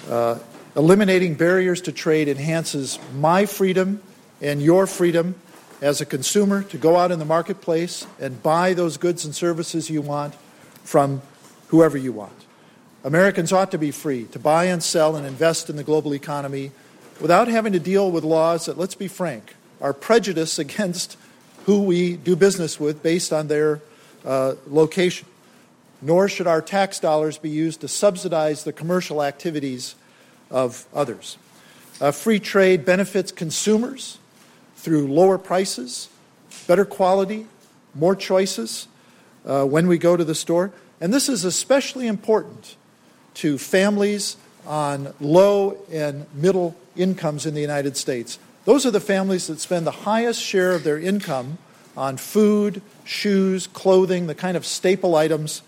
Uh, 0.09 0.39
eliminating 0.75 1.35
barriers 1.35 1.81
to 1.81 1.91
trade 1.91 2.27
enhances 2.27 2.97
my 3.15 3.45
freedom 3.45 4.01
and 4.41 4.61
your 4.61 4.87
freedom 4.87 5.35
as 5.79 6.01
a 6.01 6.05
consumer 6.05 6.63
to 6.63 6.77
go 6.77 6.95
out 6.95 7.11
in 7.11 7.19
the 7.19 7.25
marketplace 7.25 8.07
and 8.19 8.41
buy 8.41 8.73
those 8.73 8.97
goods 8.97 9.23
and 9.23 9.35
services 9.35 9.89
you 9.89 10.01
want 10.01 10.33
from 10.83 11.21
whoever 11.67 11.97
you 11.97 12.11
want. 12.11 12.33
Americans 13.03 13.53
ought 13.53 13.71
to 13.71 13.77
be 13.77 13.91
free 13.91 14.25
to 14.25 14.39
buy 14.39 14.65
and 14.65 14.81
sell 14.81 15.15
and 15.15 15.27
invest 15.27 15.69
in 15.69 15.75
the 15.75 15.83
global 15.83 16.13
economy 16.13 16.71
without 17.19 17.47
having 17.47 17.73
to 17.73 17.79
deal 17.79 18.09
with 18.09 18.23
laws 18.23 18.65
that, 18.65 18.79
let's 18.79 18.95
be 18.95 19.07
frank, 19.07 19.55
are 19.79 19.93
prejudiced 19.93 20.57
against 20.65 21.17
who 21.65 21.83
we 21.83 22.17
do 22.17 22.35
business 22.35 22.79
with 22.79 23.03
based 23.03 23.31
on 23.31 23.47
their 23.47 23.79
uh, 24.25 24.55
location. 24.67 25.27
Nor 26.01 26.27
should 26.27 26.47
our 26.47 26.61
tax 26.61 26.99
dollars 26.99 27.37
be 27.37 27.49
used 27.49 27.81
to 27.81 27.87
subsidize 27.87 28.63
the 28.63 28.73
commercial 28.73 29.21
activities 29.23 29.95
of 30.49 30.85
others. 30.93 31.37
Uh, 31.99 32.11
free 32.11 32.39
trade 32.39 32.83
benefits 32.83 33.31
consumers 33.31 34.17
through 34.75 35.07
lower 35.07 35.37
prices, 35.37 36.09
better 36.67 36.85
quality, 36.85 37.45
more 37.93 38.15
choices 38.15 38.87
uh, 39.45 39.63
when 39.63 39.87
we 39.87 39.97
go 39.97 40.17
to 40.17 40.23
the 40.23 40.35
store. 40.35 40.71
And 40.99 41.13
this 41.13 41.29
is 41.29 41.45
especially 41.45 42.07
important 42.07 42.75
to 43.35 43.57
families 43.57 44.37
on 44.65 45.13
low 45.19 45.77
and 45.91 46.25
middle 46.33 46.75
incomes 46.95 47.45
in 47.45 47.53
the 47.53 47.61
United 47.61 47.97
States. 47.97 48.39
Those 48.65 48.85
are 48.85 48.91
the 48.91 48.99
families 48.99 49.47
that 49.47 49.59
spend 49.59 49.87
the 49.87 49.91
highest 49.91 50.41
share 50.41 50.73
of 50.73 50.83
their 50.83 50.99
income 50.99 51.57
on 51.97 52.17
food, 52.17 52.81
shoes, 53.03 53.67
clothing, 53.67 54.27
the 54.27 54.35
kind 54.35 54.55
of 54.55 54.65
staple 54.65 55.15
items 55.15 55.61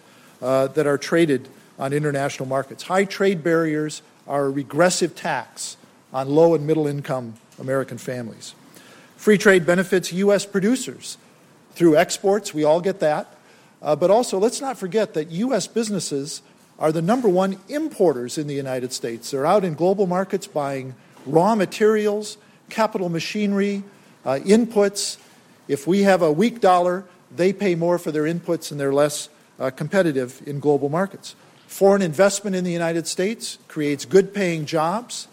uh, 0.44 0.68
that 0.68 0.86
are 0.86 0.98
traded 0.98 1.48
on 1.80 1.94
international 1.94 2.48
markets. 2.48 2.84
High 2.84 3.06
trade 3.06 3.44
barriers 3.44 4.02
are 4.28 4.46
a 4.46 4.50
regressive 4.50 5.16
tax 5.16 5.78
on 6.14 6.30
low 6.30 6.54
and 6.54 6.68
middle 6.68 6.86
income 6.86 7.36
American 7.60 7.98
families. 7.98 8.54
Free 9.16 9.38
trade 9.38 9.66
benefits 9.66 10.12
U.S. 10.12 10.46
producers 10.46 11.18
through 11.76 11.96
exports, 11.96 12.54
we 12.54 12.64
all 12.64 12.82
get 12.82 13.00
that. 13.00 13.36
Uh, 13.82 13.96
but 13.96 14.12
also, 14.12 14.38
let's 14.38 14.62
not 14.62 14.78
forget 14.78 15.14
that 15.14 15.32
U.S. 15.32 15.66
businesses 15.66 16.42
are 16.78 16.92
the 16.92 17.02
number 17.02 17.30
one 17.30 17.58
importers 17.70 18.38
in 18.38 18.48
the 18.48 18.54
United 18.54 18.94
States. 18.94 19.32
They're 19.32 19.46
out 19.46 19.64
in 19.64 19.74
global 19.74 20.08
markets 20.08 20.48
buying 20.48 20.96
raw 21.26 21.56
materials, 21.56 22.38
capital 22.70 23.10
machinery, 23.10 23.84
uh, 24.26 24.40
inputs. 24.44 25.18
If 25.68 25.88
we 25.88 26.04
have 26.04 26.22
a 26.22 26.32
weak 26.32 26.60
dollar, 26.60 27.06
they 27.36 27.54
pay 27.54 27.76
more 27.76 27.98
for 27.98 28.12
their 28.12 28.24
inputs 28.24 28.72
and 28.72 28.80
they're 28.80 28.94
less 28.94 29.30
uh, 29.64 29.72
competitive 29.72 30.42
in 30.46 30.60
global 30.60 30.90
markets. 30.90 31.36
Foreign 31.68 32.02
investment 32.02 32.56
in 32.56 32.66
the 32.66 32.72
United 32.72 33.08
States 33.08 33.58
creates 33.70 34.04
good 34.04 34.34
paying 34.34 34.66
jobs 34.66 35.28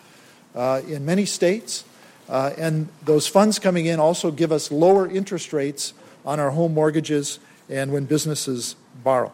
uh, 0.55 0.81
in 0.87 1.05
many 1.05 1.27
states. 1.27 1.85
Uh, 2.29 2.53
and 2.57 2.89
those 3.05 3.27
funds 3.27 3.59
coming 3.59 3.87
in 3.87 3.99
also 3.99 4.31
give 4.31 4.53
us 4.53 4.71
lower 4.71 5.11
interest 5.11 5.53
rates 5.53 5.93
on 6.25 6.39
our 6.39 6.51
home 6.51 6.73
mortgages 6.75 7.41
and 7.69 7.93
when 7.93 8.05
businesses 8.05 8.77
borrow. 9.03 9.33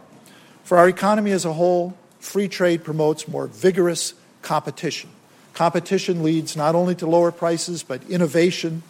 For 0.64 0.78
our 0.78 0.88
economy 0.88 1.32
as 1.32 1.44
a 1.44 1.52
whole, 1.52 1.94
free 2.18 2.48
trade 2.48 2.82
promotes 2.82 3.28
more 3.28 3.48
vigorous 3.48 4.14
competition. 4.40 5.10
Competition 5.52 6.22
leads 6.22 6.56
not 6.56 6.74
only 6.74 6.94
to 6.94 7.06
lower 7.06 7.32
prices, 7.32 7.82
but 7.82 8.02
innovation 8.08 8.82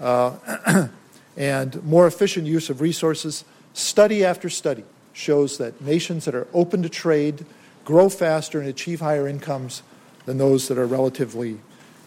uh, 0.00 0.88
and 1.36 1.84
more 1.84 2.06
efficient 2.06 2.46
use 2.46 2.70
of 2.70 2.80
resources. 2.80 3.44
Study 3.74 4.24
after 4.24 4.48
study 4.48 4.84
shows 5.14 5.56
that 5.58 5.80
nations 5.80 6.26
that 6.26 6.34
are 6.34 6.46
open 6.52 6.82
to 6.82 6.88
trade 6.90 7.46
grow 7.84 8.08
faster 8.10 8.60
and 8.60 8.68
achieve 8.68 9.00
higher 9.00 9.26
incomes 9.26 9.82
than 10.26 10.36
those 10.38 10.68
that 10.68 10.76
are 10.76 10.86
relatively 10.86 11.58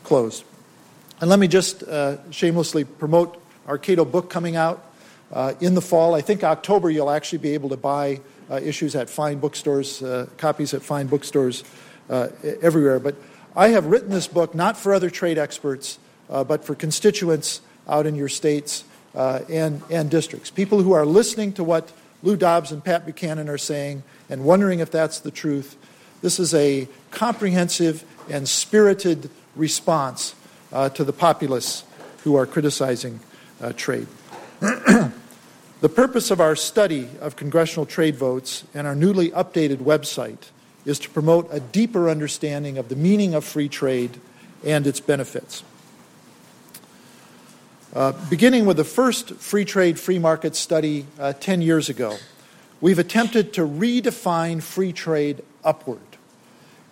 closed. 0.04 0.44
And 1.20 1.30
let 1.30 1.40
me 1.40 1.48
just 1.48 1.82
uh, 1.84 2.18
shamelessly 2.32 2.84
promote 2.84 3.42
our 3.66 3.78
Cato 3.78 4.06
book 4.06 4.30
coming 4.30 4.56
out 4.56 4.84
uh, 5.32 5.54
in 5.60 5.74
the 5.74 5.82
fall. 5.82 6.14
I 6.14 6.22
think 6.22 6.44
October 6.44 6.90
you'll 6.90 7.10
actually 7.10 7.40
be 7.40 7.54
able 7.54 7.70
to 7.70 7.78
buy 7.78 8.22
uh, 8.50 8.60
issues 8.64 8.96
at 8.96 9.10
fine 9.10 9.40
bookstores, 9.40 10.04
uh, 10.04 10.28
copies 10.38 10.74
at 10.74 10.82
fine 10.82 11.08
bookstores 11.08 11.64
uh, 12.10 12.30
everywhere. 12.62 13.00
But 13.00 13.16
I 13.56 13.70
have 13.70 13.88
written 13.88 14.10
this 14.10 14.28
book 14.28 14.54
not 14.54 14.78
for 14.78 14.94
other 14.94 15.10
trade 15.10 15.38
experts, 15.38 16.00
uh, 16.30 16.44
but 16.44 16.64
for 16.64 16.76
constituents 16.76 17.62
out 17.88 18.06
in 18.06 18.16
your 18.16 18.30
states 18.30 18.84
and, 19.16 19.82
and 19.90 20.12
districts. 20.12 20.52
People 20.52 20.84
who 20.84 20.92
are 20.92 21.06
listening 21.06 21.52
to 21.54 21.64
what 21.64 21.92
Lou 22.24 22.36
Dobbs 22.36 22.72
and 22.72 22.84
Pat 22.84 23.06
Buchanan 23.06 23.50
are 23.50 23.58
saying 23.58 24.04
and 24.30 24.44
wondering 24.44 24.80
if 24.80 24.92
that's 24.92 25.20
the 25.20 25.32
truth. 25.32 25.76
This 26.22 26.40
is 26.40 26.54
a 26.54 26.88
comprehensive 27.12 28.04
and 28.30 28.48
spirited 28.48 29.30
response 29.56 30.36
uh, 30.72 30.90
to 30.90 31.04
the 31.04 31.14
populace 31.14 31.84
who 32.24 32.36
are 32.36 32.46
criticizing 32.46 33.20
uh, 33.62 33.74
trade. 33.74 34.08
the 34.60 35.90
purpose 35.94 36.32
of 36.32 36.42
our 36.42 36.56
study 36.56 37.08
of 37.22 37.36
congressional 37.36 37.86
trade 37.86 38.16
votes 38.16 38.64
and 38.74 38.88
our 38.88 38.96
newly 38.96 39.30
updated 39.32 39.78
website 39.78 40.50
is 40.86 41.00
to 41.00 41.10
promote 41.10 41.48
a 41.52 41.60
deeper 41.60 42.10
understanding 42.10 42.78
of 42.78 42.90
the 42.90 42.96
meaning 42.96 43.34
of 43.34 43.44
free 43.44 43.70
trade 43.70 44.20
and 44.66 44.88
its 44.88 45.00
benefits. 45.00 45.64
Uh, 47.96 48.12
beginning 48.30 48.66
with 48.66 48.78
the 48.78 48.84
first 48.84 49.36
free 49.36 49.64
trade, 49.64 49.98
free 50.00 50.20
market 50.20 50.56
study 50.56 51.06
uh, 51.20 51.32
10 51.34 51.62
years 51.62 51.88
ago, 51.88 52.18
we've 52.82 53.00
attempted 53.00 53.54
to 53.54 53.62
redefine 53.62 54.62
free 54.62 54.92
trade 54.92 55.42
upward 55.64 56.00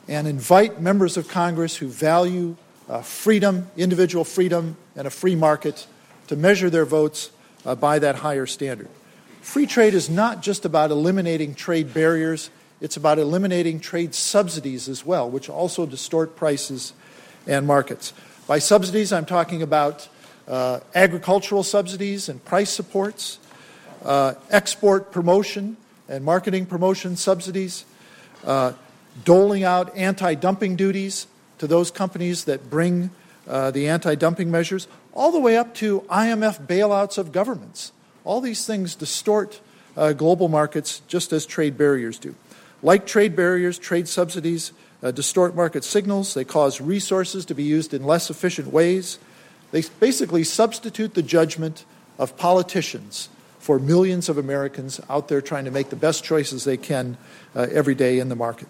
and 0.08 0.26
invite 0.26 0.80
members 0.80 1.18
of 1.18 1.28
Congress 1.28 1.76
who 1.78 1.88
value 1.88 2.56
uh, 2.88 3.02
freedom, 3.02 3.70
individual 3.76 4.24
freedom, 4.24 4.78
and 4.96 5.06
a 5.06 5.10
free 5.10 5.36
market 5.36 5.86
to 6.28 6.36
measure 6.36 6.70
their 6.70 6.86
votes 6.86 7.30
uh, 7.66 7.76
by 7.76 8.00
that 8.00 8.18
higher 8.18 8.46
standard. 8.46 8.88
Free 9.42 9.66
trade 9.66 9.94
is 9.94 10.10
not 10.10 10.42
just 10.42 10.66
about 10.66 10.92
eliminating 10.92 11.56
trade 11.56 11.94
barriers, 11.94 12.50
it's 12.80 12.98
about 12.98 13.20
eliminating 13.20 13.80
trade 13.80 14.16
subsidies 14.16 14.88
as 14.88 15.06
well, 15.06 15.30
which 15.30 15.50
also 15.50 15.86
distort 15.86 16.36
prices 16.36 16.94
and 17.46 17.68
markets. 17.68 18.14
By 18.48 18.60
subsidies, 18.60 19.12
I'm 19.12 19.26
talking 19.26 19.62
about 19.62 20.08
uh, 20.48 20.80
agricultural 20.94 21.64
subsidies 21.64 22.30
and 22.30 22.44
price 22.44 22.70
supports, 22.70 23.40
uh, 24.04 24.34
export 24.52 25.12
promotion 25.12 25.78
and 26.08 26.24
marketing 26.24 26.66
promotion 26.66 27.16
subsidies, 27.16 27.86
uh, 28.46 28.74
doling 29.24 29.64
out 29.64 29.96
anti 29.96 30.36
dumping 30.36 30.76
duties 30.76 31.28
to 31.58 31.68
those 31.68 31.92
companies 31.92 32.46
that 32.46 32.70
bring 32.70 33.10
uh, 33.48 33.72
the 33.72 33.88
anti 33.88 34.16
dumping 34.16 34.52
measures, 34.52 34.88
all 35.14 35.32
the 35.32 35.40
way 35.40 35.58
up 35.58 35.74
to 35.76 36.02
IMF 36.02 36.66
bailouts 36.68 37.18
of 37.18 37.32
governments. 37.32 37.92
All 38.24 38.42
these 38.42 38.66
things 38.66 38.96
distort 38.96 39.62
uh, 39.96 40.14
global 40.14 40.48
markets 40.48 41.02
just 41.08 41.32
as 41.32 41.46
trade 41.46 41.78
barriers 41.78 42.20
do. 42.20 42.36
Like 42.84 43.06
trade 43.06 43.36
barriers, 43.36 43.80
trade 43.80 44.08
subsidies 44.08 44.74
uh, 45.02 45.12
distort 45.12 45.56
market 45.56 45.84
signals. 45.84 46.34
They 46.34 46.44
cause 46.44 46.82
resources 46.82 47.46
to 47.46 47.56
be 47.56 47.64
used 47.64 47.94
in 47.94 48.04
less 48.04 48.30
efficient 48.30 48.68
ways. 48.68 49.20
They 49.76 49.84
basically 50.00 50.46
substitute 50.46 51.16
the 51.16 51.22
judgment 51.22 51.84
of 52.18 52.38
politicians 52.38 53.28
for 53.60 53.78
millions 53.78 54.30
of 54.30 54.38
Americans 54.38 55.02
out 55.10 55.28
there 55.28 55.42
trying 55.42 55.66
to 55.66 55.72
make 55.72 55.90
the 55.90 55.98
best 55.98 56.24
choices 56.24 56.64
they 56.64 56.78
can 56.78 57.18
uh, 57.54 57.68
every 57.70 57.94
day 57.94 58.20
in 58.20 58.30
the 58.30 58.38
market. 58.38 58.70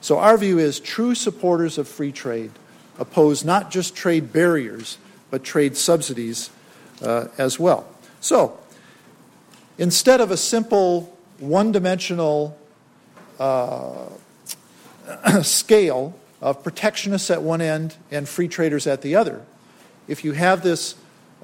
So, 0.00 0.20
our 0.20 0.38
view 0.38 0.60
is 0.60 0.78
true 0.78 1.16
supporters 1.16 1.78
of 1.78 1.88
free 1.88 2.12
trade 2.12 2.52
oppose 2.96 3.44
not 3.44 3.72
just 3.72 3.96
trade 3.96 4.32
barriers, 4.32 4.98
but 5.32 5.42
trade 5.42 5.76
subsidies 5.76 6.50
uh, 7.02 7.26
as 7.38 7.58
well. 7.58 7.84
So, 8.20 8.56
instead 9.78 10.20
of 10.20 10.30
a 10.30 10.36
simple 10.36 11.18
one 11.40 11.72
dimensional 11.72 12.56
uh, 13.40 14.10
scale 15.42 16.16
of 16.40 16.62
protectionists 16.62 17.32
at 17.32 17.42
one 17.42 17.60
end 17.60 17.96
and 18.12 18.28
free 18.28 18.46
traders 18.46 18.86
at 18.86 19.02
the 19.02 19.16
other, 19.16 19.44
if 20.08 20.24
you 20.24 20.32
have 20.32 20.62
this 20.62 20.94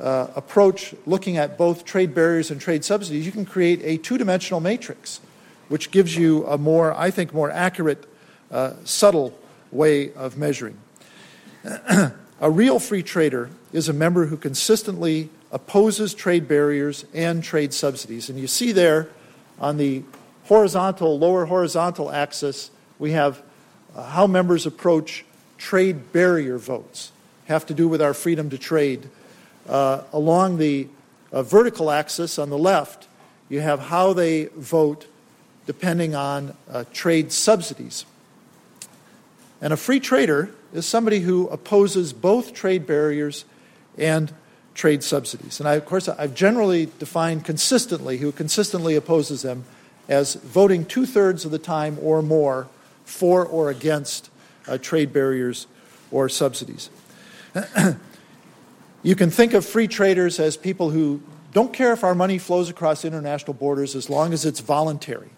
uh, 0.00 0.28
approach 0.34 0.94
looking 1.06 1.36
at 1.36 1.58
both 1.58 1.84
trade 1.84 2.14
barriers 2.14 2.50
and 2.50 2.60
trade 2.60 2.84
subsidies, 2.84 3.26
you 3.26 3.32
can 3.32 3.44
create 3.44 3.80
a 3.82 3.96
two 3.98 4.18
dimensional 4.18 4.60
matrix, 4.60 5.20
which 5.68 5.90
gives 5.90 6.16
you 6.16 6.46
a 6.46 6.58
more, 6.58 6.92
I 6.94 7.10
think, 7.10 7.32
more 7.32 7.50
accurate, 7.50 8.04
uh, 8.50 8.74
subtle 8.84 9.38
way 9.70 10.12
of 10.12 10.36
measuring. 10.36 10.78
a 11.64 12.50
real 12.50 12.78
free 12.78 13.02
trader 13.02 13.50
is 13.72 13.88
a 13.88 13.92
member 13.92 14.26
who 14.26 14.36
consistently 14.36 15.30
opposes 15.50 16.14
trade 16.14 16.48
barriers 16.48 17.04
and 17.14 17.44
trade 17.44 17.72
subsidies. 17.74 18.28
And 18.28 18.38
you 18.38 18.46
see 18.46 18.72
there 18.72 19.08
on 19.58 19.76
the 19.76 20.02
horizontal, 20.44 21.18
lower 21.18 21.46
horizontal 21.46 22.10
axis, 22.10 22.70
we 22.98 23.12
have 23.12 23.42
uh, 23.94 24.02
how 24.02 24.26
members 24.26 24.66
approach 24.66 25.24
trade 25.58 26.12
barrier 26.12 26.58
votes, 26.58 27.12
have 27.46 27.66
to 27.66 27.74
do 27.74 27.88
with 27.88 28.00
our 28.00 28.14
freedom 28.14 28.50
to 28.50 28.58
trade. 28.58 29.08
Uh, 29.68 30.02
along 30.12 30.58
the 30.58 30.88
uh, 31.32 31.42
vertical 31.42 31.90
axis 31.90 32.38
on 32.38 32.50
the 32.50 32.58
left, 32.58 33.08
you 33.48 33.60
have 33.60 33.80
how 33.80 34.12
they 34.12 34.46
vote 34.56 35.06
depending 35.66 36.14
on 36.14 36.56
uh, 36.70 36.84
trade 36.92 37.32
subsidies. 37.32 38.04
And 39.60 39.72
a 39.72 39.76
free 39.76 40.00
trader 40.00 40.50
is 40.72 40.86
somebody 40.86 41.20
who 41.20 41.48
opposes 41.48 42.12
both 42.12 42.52
trade 42.52 42.86
barriers 42.86 43.44
and 43.96 44.32
trade 44.74 45.04
subsidies. 45.04 45.60
And 45.60 45.68
I, 45.68 45.74
of 45.74 45.84
course, 45.84 46.08
I've 46.08 46.34
generally 46.34 46.86
defined 46.98 47.44
consistently 47.44 48.18
who 48.18 48.32
consistently 48.32 48.96
opposes 48.96 49.42
them 49.42 49.64
as 50.08 50.34
voting 50.34 50.84
two 50.84 51.06
thirds 51.06 51.44
of 51.44 51.50
the 51.50 51.58
time 51.58 51.98
or 52.02 52.22
more 52.22 52.68
for 53.04 53.44
or 53.44 53.70
against 53.70 54.30
uh, 54.66 54.78
trade 54.78 55.12
barriers 55.12 55.66
or 56.10 56.28
subsidies. 56.28 56.90
you 59.02 59.14
can 59.14 59.30
think 59.30 59.54
of 59.54 59.66
free 59.66 59.88
traders 59.88 60.40
as 60.40 60.56
people 60.56 60.90
who 60.90 61.22
don't 61.52 61.72
care 61.72 61.92
if 61.92 62.02
our 62.02 62.14
money 62.14 62.38
flows 62.38 62.70
across 62.70 63.04
international 63.04 63.54
borders 63.54 63.94
as 63.94 64.08
long 64.08 64.32
as 64.32 64.44
it's 64.44 64.60
voluntary. 64.60 65.30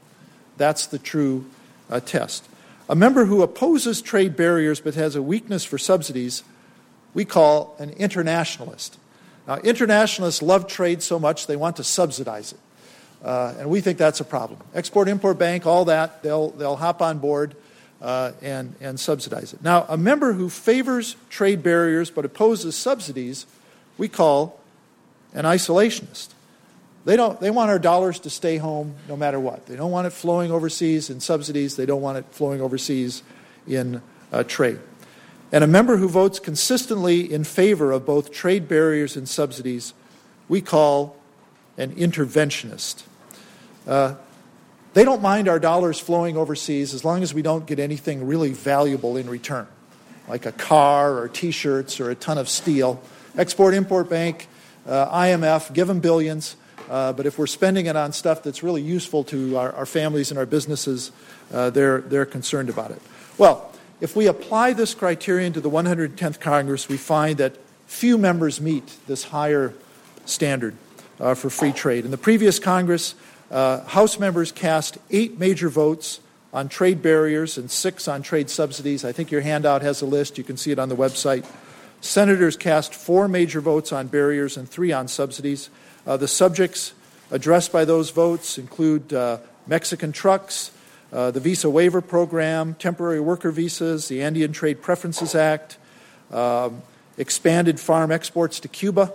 That's 0.56 0.86
the 0.86 0.98
true 0.98 1.46
uh, 1.90 2.00
test. 2.00 2.48
A 2.88 2.94
member 2.94 3.24
who 3.24 3.42
opposes 3.42 4.00
trade 4.02 4.36
barriers 4.36 4.80
but 4.80 4.94
has 4.94 5.16
a 5.16 5.22
weakness 5.22 5.64
for 5.64 5.78
subsidies, 5.78 6.44
we 7.14 7.24
call 7.24 7.74
an 7.78 7.90
internationalist. 7.90 8.98
Now, 9.48 9.56
internationalists 9.56 10.42
love 10.42 10.66
trade 10.66 11.02
so 11.02 11.18
much 11.18 11.46
they 11.46 11.56
want 11.56 11.76
to 11.76 11.84
subsidize 11.84 12.52
it. 12.52 12.58
Uh, 13.22 13.54
and 13.58 13.70
we 13.70 13.80
think 13.80 13.98
that's 13.98 14.20
a 14.20 14.24
problem. 14.24 14.60
Export 14.74 15.08
Import 15.08 15.38
Bank, 15.38 15.66
all 15.66 15.86
that, 15.86 16.22
they'll, 16.22 16.50
they'll 16.50 16.76
hop 16.76 17.00
on 17.00 17.18
board 17.18 17.56
uh, 18.04 18.32
and, 18.42 18.74
and 18.82 19.00
subsidize 19.00 19.54
it. 19.54 19.62
Now, 19.62 19.86
a 19.88 19.96
member 19.96 20.34
who 20.34 20.50
favors 20.50 21.16
trade 21.30 21.62
barriers 21.62 22.10
but 22.10 22.26
opposes 22.26 22.76
subsidies, 22.76 23.46
we 23.96 24.08
call 24.08 24.60
an 25.32 25.46
isolationist. 25.46 26.34
They, 27.06 27.16
don't, 27.16 27.40
they 27.40 27.50
want 27.50 27.70
our 27.70 27.78
dollars 27.78 28.20
to 28.20 28.30
stay 28.30 28.58
home 28.58 28.94
no 29.08 29.16
matter 29.16 29.40
what. 29.40 29.66
They 29.66 29.74
don't 29.74 29.90
want 29.90 30.06
it 30.06 30.10
flowing 30.10 30.52
overseas 30.52 31.08
in 31.08 31.20
subsidies, 31.20 31.76
they 31.76 31.86
don't 31.86 32.02
want 32.02 32.18
it 32.18 32.26
flowing 32.30 32.60
overseas 32.60 33.22
in 33.66 34.02
uh, 34.30 34.44
trade. 34.44 34.80
And 35.50 35.64
a 35.64 35.66
member 35.66 35.96
who 35.96 36.08
votes 36.08 36.38
consistently 36.38 37.32
in 37.32 37.42
favor 37.42 37.90
of 37.90 38.04
both 38.04 38.32
trade 38.32 38.68
barriers 38.68 39.16
and 39.16 39.26
subsidies, 39.26 39.94
we 40.46 40.60
call 40.60 41.16
an 41.78 41.94
interventionist. 41.94 43.04
Uh, 43.86 44.16
they 44.94 45.04
don't 45.04 45.20
mind 45.20 45.48
our 45.48 45.58
dollars 45.58 45.98
flowing 45.98 46.36
overseas 46.36 46.94
as 46.94 47.04
long 47.04 47.22
as 47.22 47.34
we 47.34 47.42
don't 47.42 47.66
get 47.66 47.78
anything 47.78 48.26
really 48.26 48.52
valuable 48.52 49.16
in 49.16 49.28
return, 49.28 49.66
like 50.28 50.46
a 50.46 50.52
car 50.52 51.18
or 51.18 51.28
t 51.28 51.50
shirts 51.50 52.00
or 52.00 52.10
a 52.10 52.14
ton 52.14 52.38
of 52.38 52.48
steel. 52.48 53.02
Export 53.36 53.74
Import 53.74 54.08
Bank, 54.08 54.48
uh, 54.86 55.12
IMF, 55.12 55.72
give 55.74 55.88
them 55.88 56.00
billions. 56.00 56.56
Uh, 56.88 57.12
but 57.12 57.26
if 57.26 57.38
we're 57.38 57.46
spending 57.46 57.86
it 57.86 57.96
on 57.96 58.12
stuff 58.12 58.42
that's 58.42 58.62
really 58.62 58.82
useful 58.82 59.24
to 59.24 59.56
our, 59.56 59.72
our 59.72 59.86
families 59.86 60.30
and 60.30 60.38
our 60.38 60.46
businesses, 60.46 61.10
uh, 61.52 61.70
they're, 61.70 62.02
they're 62.02 62.26
concerned 62.26 62.68
about 62.68 62.90
it. 62.90 63.00
Well, 63.38 63.72
if 64.00 64.14
we 64.14 64.26
apply 64.26 64.74
this 64.74 64.94
criterion 64.94 65.52
to 65.54 65.60
the 65.60 65.70
110th 65.70 66.40
Congress, 66.40 66.88
we 66.88 66.98
find 66.98 67.38
that 67.38 67.56
few 67.86 68.18
members 68.18 68.60
meet 68.60 68.96
this 69.06 69.24
higher 69.24 69.72
standard 70.26 70.74
uh, 71.18 71.34
for 71.34 71.48
free 71.48 71.72
trade. 71.72 72.04
In 72.04 72.10
the 72.10 72.18
previous 72.18 72.58
Congress, 72.58 73.14
uh, 73.50 73.80
House 73.84 74.18
members 74.18 74.52
cast 74.52 74.98
eight 75.10 75.38
major 75.38 75.68
votes 75.68 76.20
on 76.52 76.68
trade 76.68 77.02
barriers 77.02 77.58
and 77.58 77.70
six 77.70 78.06
on 78.06 78.22
trade 78.22 78.48
subsidies. 78.48 79.04
I 79.04 79.12
think 79.12 79.30
your 79.30 79.40
handout 79.40 79.82
has 79.82 80.02
a 80.02 80.06
list. 80.06 80.38
You 80.38 80.44
can 80.44 80.56
see 80.56 80.70
it 80.70 80.78
on 80.78 80.88
the 80.88 80.96
website. 80.96 81.44
Senators 82.00 82.56
cast 82.56 82.94
four 82.94 83.28
major 83.28 83.60
votes 83.60 83.92
on 83.92 84.06
barriers 84.06 84.56
and 84.56 84.68
three 84.68 84.92
on 84.92 85.08
subsidies. 85.08 85.70
Uh, 86.06 86.16
the 86.16 86.28
subjects 86.28 86.92
addressed 87.30 87.72
by 87.72 87.84
those 87.84 88.10
votes 88.10 88.58
include 88.58 89.12
uh, 89.12 89.38
Mexican 89.66 90.12
trucks, 90.12 90.70
uh, 91.12 91.30
the 91.30 91.40
Visa 91.40 91.70
Waiver 91.70 92.00
Program, 92.00 92.74
temporary 92.74 93.20
worker 93.20 93.50
visas, 93.50 94.08
the 94.08 94.22
Andean 94.22 94.52
Trade 94.52 94.82
Preferences 94.82 95.34
Act, 95.34 95.78
um, 96.30 96.82
expanded 97.16 97.80
farm 97.80 98.12
exports 98.12 98.60
to 98.60 98.68
Cuba, 98.68 99.12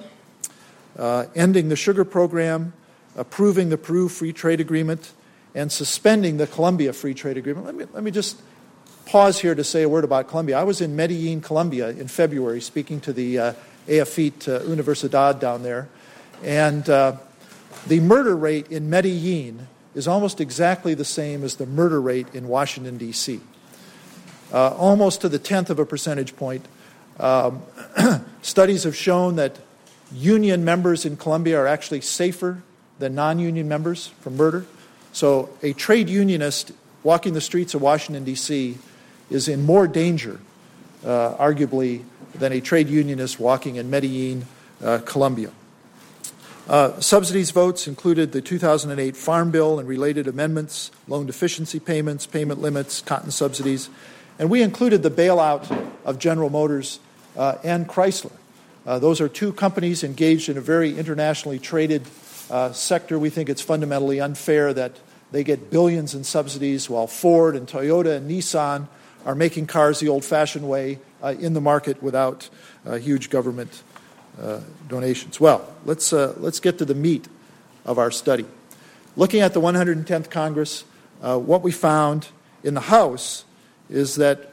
uh, 0.98 1.26
ending 1.36 1.70
the 1.70 1.76
sugar 1.76 2.04
program, 2.04 2.74
approving 3.16 3.70
the 3.70 3.78
Peru 3.78 4.10
Free 4.10 4.34
Trade 4.34 4.60
Agreement, 4.60 5.14
and 5.56 5.72
suspending 5.72 6.38
the 6.38 6.48
Colombia 6.48 6.94
Free 6.94 7.14
Trade 7.14 7.38
Agreement. 7.38 7.66
Let 7.66 7.76
me, 7.76 7.86
let 7.94 8.04
me 8.04 8.12
just 8.12 8.40
pause 9.06 9.40
here 9.40 9.56
to 9.56 9.64
say 9.64 9.82
a 9.84 9.90
word 9.90 10.04
about 10.04 10.28
Colombia. 10.28 10.60
I 10.60 10.64
was 10.64 10.82
in 10.82 10.96
Medellin, 10.96 11.42
Colombia 11.42 11.90
in 11.90 12.08
February 12.08 12.62
speaking 12.62 13.02
to 13.02 13.14
the 13.14 13.40
uh, 13.40 13.54
EAFIT 13.88 14.48
uh, 14.48 14.60
Universidad 14.62 15.40
down 15.40 15.64
there. 15.64 15.90
And 16.44 16.88
uh, 16.88 17.18
the 17.88 18.00
murder 18.00 18.36
rate 18.36 18.72
in 18.72 18.90
Medellin 18.90 19.68
is 19.96 20.08
almost 20.08 20.40
exactly 20.40 20.94
the 20.94 21.06
same 21.06 21.44
as 21.44 21.56
the 21.56 21.66
murder 21.66 22.00
rate 22.00 22.28
in 22.34 22.48
Washington, 22.48 22.98
D.C., 22.98 23.42
uh, 24.54 24.70
almost 24.76 25.22
to 25.22 25.30
the 25.30 25.40
tenth 25.40 25.70
of 25.70 25.80
a 25.80 25.86
percentage 25.86 26.36
point. 26.36 26.68
Um, 27.20 27.64
studies 28.42 28.84
have 28.84 28.96
shown 28.96 29.36
that 29.36 29.58
union 30.12 30.64
members 30.64 31.06
in 31.06 31.18
Colombia 31.18 31.60
are 31.60 31.68
actually 31.68 32.02
safer 32.02 32.62
than 33.00 33.16
non 33.16 33.40
union 33.40 33.68
members 33.68 34.08
from 34.22 34.38
murder. 34.38 34.66
So 35.12 35.50
a 35.64 35.74
trade 35.74 36.10
unionist 36.10 36.72
walking 37.04 37.34
the 37.34 37.42
streets 37.42 37.74
of 37.74 37.82
Washington, 37.82 38.24
D.C., 38.24 38.78
is 39.30 39.48
in 39.48 39.66
more 39.66 39.88
danger, 39.88 40.40
uh, 41.04 41.36
arguably, 41.36 42.04
than 42.36 42.52
a 42.52 42.62
trade 42.62 42.90
unionist 42.90 43.40
walking 43.40 43.78
in 43.78 43.90
Medellin, 43.90 44.46
uh, 44.84 45.00
Colombia. 45.06 45.52
Uh, 46.68 47.00
subsidies 47.00 47.50
votes 47.50 47.88
included 47.88 48.32
the 48.32 48.42
2008 48.42 49.16
Farm 49.16 49.50
Bill 49.50 49.80
and 49.80 49.88
related 49.88 50.28
amendments, 50.28 50.92
loan 51.08 51.26
deficiency 51.26 51.80
payments, 51.80 52.28
payment 52.28 52.62
limits, 52.62 53.02
cotton 53.02 53.32
subsidies, 53.32 53.90
and 54.38 54.50
we 54.50 54.62
included 54.62 55.02
the 55.02 55.10
bailout 55.10 55.90
of 56.06 56.20
General 56.20 56.50
Motors 56.50 57.00
uh, 57.36 57.56
and 57.64 57.88
Chrysler. 57.88 58.32
Uh, 58.86 59.00
those 59.00 59.20
are 59.20 59.28
two 59.28 59.52
companies 59.52 60.04
engaged 60.04 60.48
in 60.48 60.58
a 60.58 60.62
very 60.62 60.98
internationally 60.98 61.60
traded 61.60 62.06
uh, 62.50 62.72
sector. 62.72 63.20
We 63.20 63.30
think 63.30 63.50
it's 63.50 63.62
fundamentally 63.62 64.20
unfair 64.20 64.74
that 64.74 65.00
they 65.32 65.44
get 65.44 65.70
billions 65.70 66.16
in 66.16 66.24
subsidies 66.24 66.90
while 66.90 67.08
Ford 67.08 67.56
and 67.56 67.68
Toyota 67.68 68.18
and 68.18 68.30
Nissan 68.30 68.88
are 69.26 69.36
making 69.36 69.68
cars 69.68 70.00
the 70.00 70.08
old 70.08 70.26
fashioned 70.26 70.68
way 70.68 71.00
uh, 71.22 71.36
in 71.40 71.54
the 71.54 71.62
market 71.62 72.02
without 72.02 72.50
uh, 72.86 72.96
huge 72.96 73.30
government 73.30 73.84
uh, 74.42 74.62
donations. 74.88 75.40
Well, 75.40 75.68
let's, 75.86 76.14
uh, 76.14 76.34
let's 76.38 76.60
get 76.60 76.78
to 76.80 76.86
the 76.86 76.96
meat 76.96 77.28
of 77.86 77.98
our 77.98 78.12
study. 78.12 78.46
Looking 79.16 79.42
at 79.42 79.54
the 79.54 79.62
110th 79.62 80.30
Congress, 80.30 80.84
what 81.20 81.62
we 81.62 81.72
found 81.72 82.30
in 82.64 82.74
the 82.74 82.82
House 82.82 83.44
is 83.90 84.16
that 84.16 84.52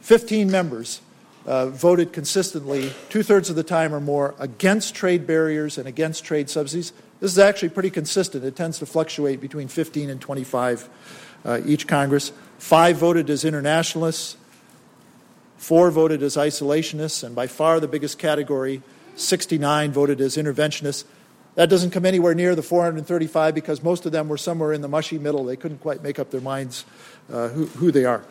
15 0.00 0.50
members 0.50 1.00
uh, 1.46 1.66
voted 1.68 2.12
consistently, 2.12 2.92
two 3.08 3.22
thirds 3.22 3.48
of 3.48 3.56
the 3.56 3.62
time 3.62 3.94
or 3.94 4.00
more, 4.00 4.34
against 4.38 4.94
trade 4.94 5.26
barriers 5.26 5.78
and 5.78 5.86
against 5.86 6.24
trade 6.24 6.50
subsidies. 6.50 6.92
This 7.20 7.32
is 7.32 7.38
actually 7.38 7.70
pretty 7.70 7.90
consistent. 7.90 8.44
It 8.44 8.56
tends 8.56 8.78
to 8.80 8.86
fluctuate 8.86 9.40
between 9.40 9.68
15 9.68 10.10
and 10.10 10.20
25 10.20 10.88
uh, 11.44 11.60
each 11.64 11.86
Congress. 11.86 12.32
Five 12.58 12.96
voted 12.96 13.30
as 13.30 13.44
internationalists, 13.44 14.36
four 15.56 15.90
voted 15.90 16.22
as 16.22 16.36
isolationists, 16.36 17.22
and 17.22 17.34
by 17.34 17.46
far 17.46 17.80
the 17.80 17.88
biggest 17.88 18.18
category, 18.18 18.82
69 19.14 19.92
voted 19.92 20.20
as 20.20 20.36
interventionists. 20.36 21.04
That 21.54 21.70
doesn't 21.70 21.90
come 21.90 22.04
anywhere 22.04 22.34
near 22.34 22.54
the 22.54 22.62
435 22.62 23.54
because 23.54 23.82
most 23.82 24.04
of 24.04 24.12
them 24.12 24.28
were 24.28 24.36
somewhere 24.36 24.74
in 24.74 24.82
the 24.82 24.88
mushy 24.88 25.18
middle. 25.18 25.44
They 25.44 25.56
couldn't 25.56 25.78
quite 25.78 26.02
make 26.02 26.18
up 26.18 26.30
their 26.30 26.42
minds 26.42 26.84
uh, 27.32 27.48
who, 27.48 27.64
who, 27.66 27.90
they 27.90 28.04
are. 28.04 28.22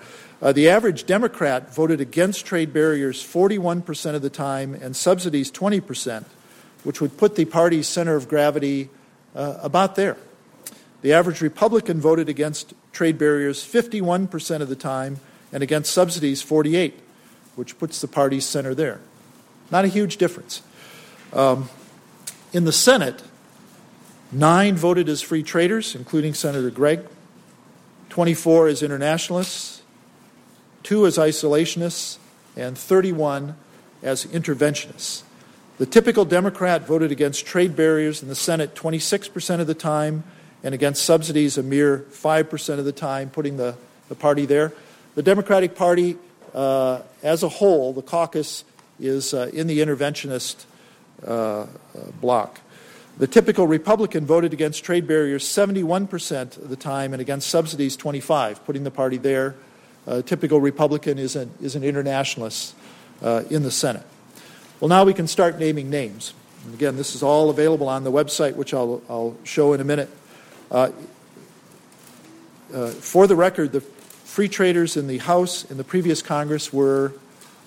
Uh, 0.42 0.52
the 0.52 0.70
average 0.70 1.06
Democrat 1.06 1.74
voted 1.74 2.02
against 2.02 2.46
trade 2.46 2.74
barriers 2.74 3.24
41% 3.24 4.16
of 4.16 4.22
the 4.22 4.30
time 4.30 4.74
and 4.74 4.96
subsidies 4.96 5.52
20%, 5.52 6.26
which 6.84 7.00
would 7.00 7.18
put 7.18 7.36
the 7.36 7.46
party's 7.46 7.88
center 7.88 8.16
of 8.16 8.28
gravity 8.28 8.90
uh, 9.34 9.58
about 9.62 9.96
there. 9.96 10.18
The 11.02 11.14
average 11.14 11.42
Republican 11.42 12.02
voted 12.02 12.30
against 12.30 12.74
trade 12.92 13.18
barriers 13.18 13.64
51% 13.64 14.62
of 14.62 14.70
the 14.70 14.76
time 14.76 15.20
and 15.54 15.64
against 15.64 15.94
subsidies 15.94 16.42
48, 16.42 17.00
which 17.56 17.78
puts 17.78 18.02
the 18.02 18.08
party's 18.08 18.46
center 18.46 18.76
there. 18.76 19.00
Not 19.72 19.86
a 19.86 19.88
huge 19.88 20.18
difference. 20.18 20.62
Um, 21.32 21.70
in 22.54 22.66
the 22.66 22.72
Senate, 22.72 23.24
nine 24.32 24.76
voted 24.76 25.10
as 25.10 25.22
free 25.22 25.44
traders, 25.44 25.96
including 25.96 26.34
Senator 26.34 26.70
Gregg, 26.70 27.02
24 28.10 28.68
as 28.68 28.84
internationalists, 28.84 29.75
two 30.86 31.06
as 31.06 31.18
isolationists, 31.18 32.18
and 32.56 32.78
31 32.78 33.56
as 34.02 34.26
interventionists. 34.28 35.24
The 35.78 35.86
typical 35.86 36.24
Democrat 36.24 36.88
voted 36.88 37.12
against 37.12 37.46
trade 37.46 37.76
barriers 37.76 38.22
in 38.22 38.30
the 38.30 38.36
Senate 38.36 38.76
26% 38.76 39.60
of 39.60 39.68
the 39.68 39.74
time 39.74 40.24
and 40.64 40.74
against 40.74 41.04
subsidies 41.04 41.58
a 41.58 41.64
mere 41.64 42.06
5% 42.12 42.80
of 42.80 42.86
the 42.86 42.94
time, 42.94 43.30
putting 43.30 43.58
the, 43.58 43.76
the 44.08 44.16
party 44.16 44.46
there. 44.46 44.72
The 45.16 45.24
Democratic 45.24 45.76
Party 45.76 46.18
uh, 46.54 47.02
as 47.22 47.44
a 47.44 47.50
whole, 47.50 47.92
the 47.92 48.02
caucus, 48.02 48.64
is 49.00 49.34
uh, 49.34 49.50
in 49.54 49.68
the 49.68 49.80
interventionist 49.80 50.66
uh, 51.26 51.66
bloc. 52.22 52.62
The 53.18 53.28
typical 53.28 53.68
Republican 53.68 54.26
voted 54.26 54.54
against 54.54 54.84
trade 54.84 55.08
barriers 55.08 55.44
71% 55.44 56.58
of 56.58 56.70
the 56.70 56.76
time 56.76 57.14
and 57.14 57.22
against 57.22 57.50
subsidies 57.50 57.98
25, 57.98 58.66
putting 58.66 58.84
the 58.84 58.92
party 58.92 59.18
there. 59.18 59.56
Uh, 60.08 60.22
typical 60.22 60.62
Republican 60.62 61.18
is 61.18 61.36
an, 61.36 61.52
is 61.62 61.76
an 61.76 61.84
internationalist 61.84 62.76
uh, 63.24 63.44
in 63.50 63.64
the 63.64 63.72
Senate. 63.72 64.04
Well, 64.80 64.90
now 64.90 65.04
we 65.04 65.14
can 65.14 65.28
start 65.28 65.58
naming 65.58 65.90
names. 65.90 66.34
And 66.66 66.74
again, 66.74 66.96
this 66.96 67.16
is 67.16 67.24
all 67.24 67.50
available 67.50 67.90
on 67.90 68.04
the 68.04 68.12
website, 68.12 68.56
which 68.56 68.74
I'll, 68.74 69.02
I'll 69.10 69.38
show 69.44 69.74
in 69.74 69.82
a 69.82 69.84
minute. 69.84 70.10
Uh, 70.70 70.92
uh 72.74 72.90
for 72.90 73.28
the 73.28 73.36
record, 73.36 73.72
the 73.72 73.82
free 73.82 74.50
traders 74.50 74.98
in 74.98 75.08
the 75.08 75.20
House 75.20 75.64
in 75.72 75.78
the 75.78 75.84
previous 75.84 76.22
Congress 76.22 76.74
were, 76.74 77.14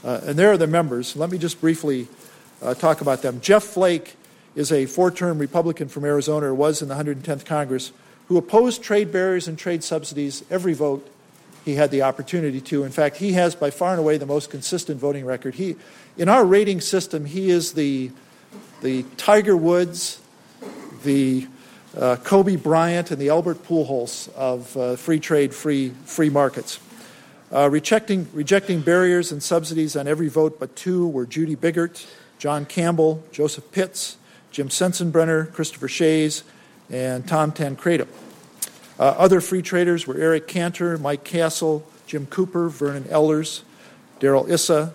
uh, 0.04 0.20
and 0.24 0.38
there 0.38 0.52
are 0.52 0.58
the 0.58 0.66
members. 0.66 1.16
Let 1.16 1.30
me 1.30 1.38
just 1.38 1.60
briefly 1.60 2.08
uh, 2.60 2.74
talk 2.74 3.00
about 3.00 3.22
them. 3.22 3.40
Jeff 3.40 3.64
Flake 3.64 4.16
is 4.54 4.70
a 4.70 4.86
four 4.86 5.10
term 5.10 5.38
Republican 5.38 5.88
from 5.88 6.04
Arizona, 6.04 6.46
or 6.46 6.54
was 6.54 6.82
in 6.82 6.88
the 6.88 6.94
110th 6.94 7.44
Congress, 7.44 7.92
who 8.26 8.36
opposed 8.36 8.82
trade 8.82 9.10
barriers 9.10 9.48
and 9.48 9.58
trade 9.58 9.82
subsidies 9.82 10.44
every 10.50 10.74
vote 10.74 11.08
he 11.64 11.74
had 11.74 11.90
the 11.90 12.02
opportunity 12.02 12.60
to. 12.62 12.84
In 12.84 12.92
fact, 12.92 13.16
he 13.16 13.32
has 13.32 13.54
by 13.54 13.70
far 13.70 13.90
and 13.90 13.98
away 13.98 14.16
the 14.16 14.26
most 14.26 14.50
consistent 14.50 14.98
voting 14.98 15.24
record. 15.24 15.54
He, 15.54 15.76
in 16.16 16.28
our 16.28 16.44
rating 16.44 16.80
system, 16.80 17.24
he 17.24 17.50
is 17.50 17.72
the, 17.72 18.10
the 18.82 19.04
Tiger 19.16 19.56
Woods, 19.56 20.20
the 21.04 21.46
uh, 21.96 22.16
Kobe 22.16 22.56
Bryant, 22.56 23.10
and 23.10 23.20
the 23.20 23.28
Albert 23.28 23.64
Pujols 23.64 24.32
of 24.34 24.76
uh, 24.76 24.96
free 24.96 25.20
trade, 25.20 25.54
free, 25.54 25.90
free 26.04 26.30
markets. 26.30 26.80
Uh, 27.50 27.68
rejecting, 27.70 28.28
rejecting 28.34 28.80
barriers 28.80 29.32
and 29.32 29.42
subsidies 29.42 29.96
on 29.96 30.06
every 30.06 30.28
vote 30.28 30.60
but 30.60 30.76
two 30.76 31.08
were 31.08 31.24
Judy 31.24 31.56
Biggert, 31.56 32.06
John 32.38 32.66
Campbell, 32.66 33.22
Joseph 33.32 33.72
Pitts, 33.72 34.18
Jim 34.50 34.68
Sensenbrenner, 34.68 35.52
Christopher 35.52 35.88
Shays, 35.88 36.44
and 36.90 37.26
Tom 37.26 37.52
Tancredo. 37.52 38.06
Uh, 38.98 39.14
other 39.16 39.40
free 39.40 39.62
traders 39.62 40.06
were 40.06 40.16
Eric 40.16 40.48
Cantor, 40.48 40.98
Mike 40.98 41.22
Castle, 41.22 41.86
Jim 42.06 42.26
Cooper, 42.26 42.68
Vernon 42.68 43.04
Ehlers, 43.04 43.62
Darrell 44.18 44.50
Issa, 44.50 44.92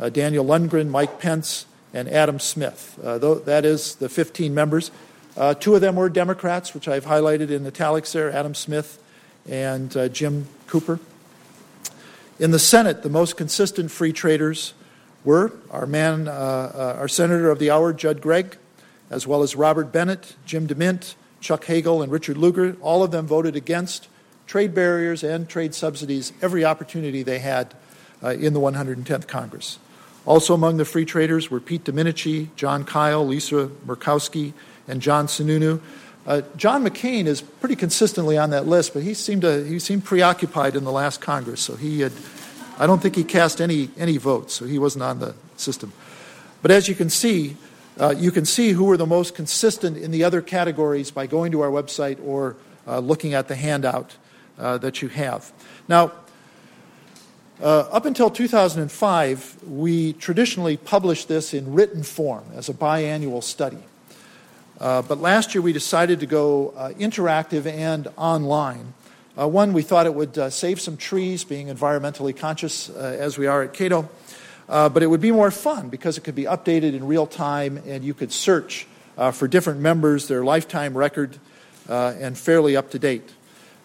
uh, 0.00 0.08
Daniel 0.08 0.44
Lungren, 0.44 0.88
Mike 0.88 1.20
Pence, 1.20 1.66
and 1.92 2.08
Adam 2.08 2.40
Smith. 2.40 2.98
Uh, 3.02 3.18
that 3.18 3.64
is 3.64 3.94
the 3.96 4.08
15 4.08 4.52
members. 4.52 4.90
Uh, 5.36 5.54
two 5.54 5.74
of 5.74 5.80
them 5.80 5.94
were 5.94 6.08
Democrats, 6.08 6.74
which 6.74 6.88
I've 6.88 7.04
highlighted 7.04 7.50
in 7.50 7.64
italics 7.66 8.12
there 8.12 8.32
Adam 8.32 8.54
Smith 8.54 9.00
and 9.48 9.96
uh, 9.96 10.08
Jim 10.08 10.48
Cooper. 10.66 10.98
In 12.40 12.50
the 12.50 12.58
Senate, 12.58 13.02
the 13.04 13.08
most 13.08 13.36
consistent 13.36 13.92
free 13.92 14.12
traders 14.12 14.74
were 15.24 15.52
our 15.70 15.86
man, 15.86 16.26
uh, 16.26 16.96
our 16.98 17.08
senator 17.08 17.50
of 17.50 17.60
the 17.60 17.70
hour, 17.70 17.92
Judd 17.92 18.20
Gregg, 18.20 18.56
as 19.10 19.26
well 19.26 19.42
as 19.42 19.54
Robert 19.54 19.92
Bennett, 19.92 20.34
Jim 20.44 20.66
DeMint, 20.66 21.14
Chuck 21.44 21.66
Hagel, 21.66 22.02
and 22.02 22.10
Richard 22.10 22.38
Lugar. 22.38 22.74
All 22.80 23.02
of 23.02 23.10
them 23.10 23.26
voted 23.26 23.54
against 23.54 24.08
trade 24.46 24.74
barriers 24.74 25.22
and 25.22 25.46
trade 25.46 25.74
subsidies 25.74 26.32
every 26.40 26.64
opportunity 26.64 27.22
they 27.22 27.38
had 27.38 27.74
uh, 28.22 28.30
in 28.30 28.54
the 28.54 28.60
110th 28.60 29.28
Congress. 29.28 29.78
Also 30.24 30.54
among 30.54 30.78
the 30.78 30.86
free 30.86 31.04
traders 31.04 31.50
were 31.50 31.60
Pete 31.60 31.84
Domenici, 31.84 32.48
Jon 32.56 32.84
Kyl, 32.84 33.26
Lisa 33.26 33.68
Murkowski, 33.86 34.54
and 34.88 35.02
John 35.02 35.26
Sununu. 35.26 35.80
Uh, 36.26 36.40
John 36.56 36.82
McCain 36.82 37.26
is 37.26 37.42
pretty 37.42 37.76
consistently 37.76 38.38
on 38.38 38.48
that 38.48 38.66
list, 38.66 38.94
but 38.94 39.02
he 39.02 39.12
seemed 39.12 39.42
to, 39.42 39.62
he 39.66 39.78
seemed 39.78 40.06
preoccupied 40.06 40.74
in 40.74 40.84
the 40.84 40.92
last 40.92 41.20
Congress, 41.20 41.60
so 41.60 41.76
he 41.76 42.00
had 42.00 42.12
I 42.78 42.86
don't 42.86 43.00
think 43.00 43.14
he 43.14 43.22
cast 43.22 43.60
any, 43.60 43.90
any 43.96 44.16
votes, 44.16 44.54
so 44.54 44.64
he 44.64 44.78
wasn't 44.78 45.04
on 45.04 45.20
the 45.20 45.34
system. 45.56 45.92
But 46.60 46.70
as 46.70 46.88
you 46.88 46.94
can 46.94 47.08
see, 47.08 47.56
uh, 48.00 48.14
you 48.16 48.30
can 48.30 48.44
see 48.44 48.70
who 48.70 48.84
were 48.84 48.96
the 48.96 49.06
most 49.06 49.34
consistent 49.34 49.96
in 49.96 50.10
the 50.10 50.24
other 50.24 50.42
categories 50.42 51.10
by 51.10 51.26
going 51.26 51.52
to 51.52 51.60
our 51.60 51.70
website 51.70 52.18
or 52.24 52.56
uh, 52.86 52.98
looking 52.98 53.34
at 53.34 53.48
the 53.48 53.54
handout 53.54 54.16
uh, 54.58 54.78
that 54.78 55.00
you 55.00 55.08
have. 55.08 55.52
Now, 55.88 56.12
uh, 57.62 57.80
up 57.92 58.04
until 58.04 58.30
2005, 58.30 59.62
we 59.68 60.12
traditionally 60.14 60.76
published 60.76 61.28
this 61.28 61.54
in 61.54 61.72
written 61.72 62.02
form 62.02 62.44
as 62.54 62.68
a 62.68 62.74
biannual 62.74 63.42
study. 63.42 63.78
Uh, 64.80 65.02
but 65.02 65.20
last 65.20 65.54
year 65.54 65.62
we 65.62 65.72
decided 65.72 66.18
to 66.18 66.26
go 66.26 66.74
uh, 66.76 66.90
interactive 66.98 67.64
and 67.66 68.08
online. 68.16 68.92
One, 69.36 69.72
we 69.72 69.82
thought 69.82 70.06
it 70.06 70.14
would 70.14 70.52
save 70.52 70.80
some 70.80 70.96
trees, 70.96 71.42
being 71.42 71.66
environmentally 71.66 72.36
conscious 72.36 72.88
as 72.88 73.36
we 73.36 73.48
are 73.48 73.64
at 73.64 73.72
Cato, 73.72 74.08
uh, 74.68 74.88
but 74.88 75.02
it 75.02 75.06
would 75.06 75.20
be 75.20 75.30
more 75.30 75.50
fun 75.50 75.88
because 75.88 76.16
it 76.18 76.24
could 76.24 76.34
be 76.34 76.44
updated 76.44 76.94
in 76.94 77.06
real 77.06 77.26
time 77.26 77.82
and 77.86 78.04
you 78.04 78.14
could 78.14 78.32
search 78.32 78.86
uh, 79.16 79.30
for 79.30 79.46
different 79.46 79.80
members, 79.80 80.28
their 80.28 80.44
lifetime 80.44 80.96
record, 80.96 81.38
uh, 81.88 82.14
and 82.18 82.36
fairly 82.36 82.76
up 82.76 82.90
to 82.90 82.98
date. 82.98 83.30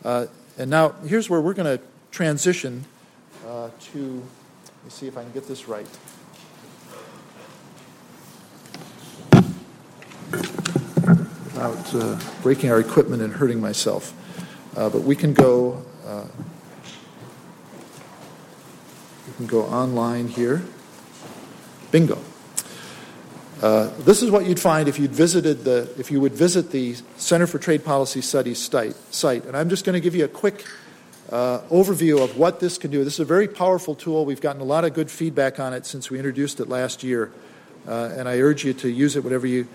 and 0.04 0.30
now, 0.70 0.89
here's 1.06 1.30
where 1.30 1.42
we're 1.42 1.54
going 1.54 1.78
to 1.78 1.84
transition 2.12 2.86
to, 3.44 3.63
let 3.94 4.84
me 4.84 4.89
see 4.89 5.08
if 5.08 5.18
I 5.18 5.24
can 5.24 5.32
get 5.32 5.48
this 5.48 5.68
right. 5.68 5.88
Without 11.46 12.24
breaking 12.42 12.72
our 12.72 12.80
equipment 12.80 13.22
and 13.22 13.34
hurting 13.34 13.60
myself. 13.60 14.13
Uh, 14.76 14.89
but 14.89 15.02
we 15.02 15.15
can 15.15 15.34
go. 15.34 15.84
Can 19.39 19.47
go 19.47 19.62
online 19.62 20.28
here. 20.28 20.62
Bingo. 21.91 22.17
Uh, 23.62 23.89
this 23.99 24.21
is 24.21 24.30
what 24.30 24.45
you'd 24.45 24.60
find 24.60 24.89
if 24.89 24.99
you'd 24.99 25.13
visited 25.13 25.63
the 25.63 25.89
if 25.97 26.12
you 26.12 26.19
would 26.19 26.34
visit 26.34 26.71
the 26.71 26.97
Center 27.15 27.47
for 27.47 27.58
Trade 27.58 27.86
Policy 27.86 28.19
Studies 28.19 28.60
site. 28.60 28.97
site. 29.12 29.45
And 29.45 29.56
I'm 29.56 29.69
just 29.69 29.86
going 29.86 29.93
to 29.93 30.02
give 30.02 30.13
you 30.13 30.25
a 30.25 30.28
quick 30.28 30.65
uh, 31.32 31.62
overview 31.69 32.21
of 32.21 32.36
what 32.36 32.60
this 32.60 32.78
can 32.78 32.91
do. 32.91 33.06
This 33.06 33.13
is 33.13 33.21
a 33.21 33.25
very 33.25 33.47
powerful 33.47 33.95
tool. 33.95 34.25
We've 34.25 34.41
gotten 34.41 34.62
a 34.62 34.65
lot 34.65 34.84
of 34.84 34.93
good 34.93 35.10
feedback 35.10 35.58
on 35.58 35.73
it 35.73 35.86
since 35.86 36.10
we 36.10 36.17
introduced 36.17 36.60
it 36.60 36.67
last 36.67 37.02
year, 37.02 37.32
uh, 37.88 38.12
and 38.17 38.28
I 38.28 38.39
urge 38.39 38.65
you 38.65 38.73
to 38.73 38.89
use 38.89 39.15
it 39.15 39.23
whenever 39.23 39.47
you 39.47 39.69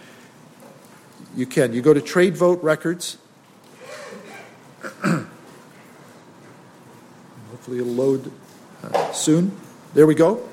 you 1.35 1.47
can. 1.47 1.73
You 1.73 1.81
go 1.81 1.95
to 1.95 2.03
Trade 2.03 2.37
Vote 2.37 2.63
Records 2.63 3.17
Hopefully, 7.51 7.79
it'll 7.79 7.95
load 7.95 8.31
soon. 9.13 9.53
There 9.95 10.07
we 10.07 10.15
go. 10.15 10.49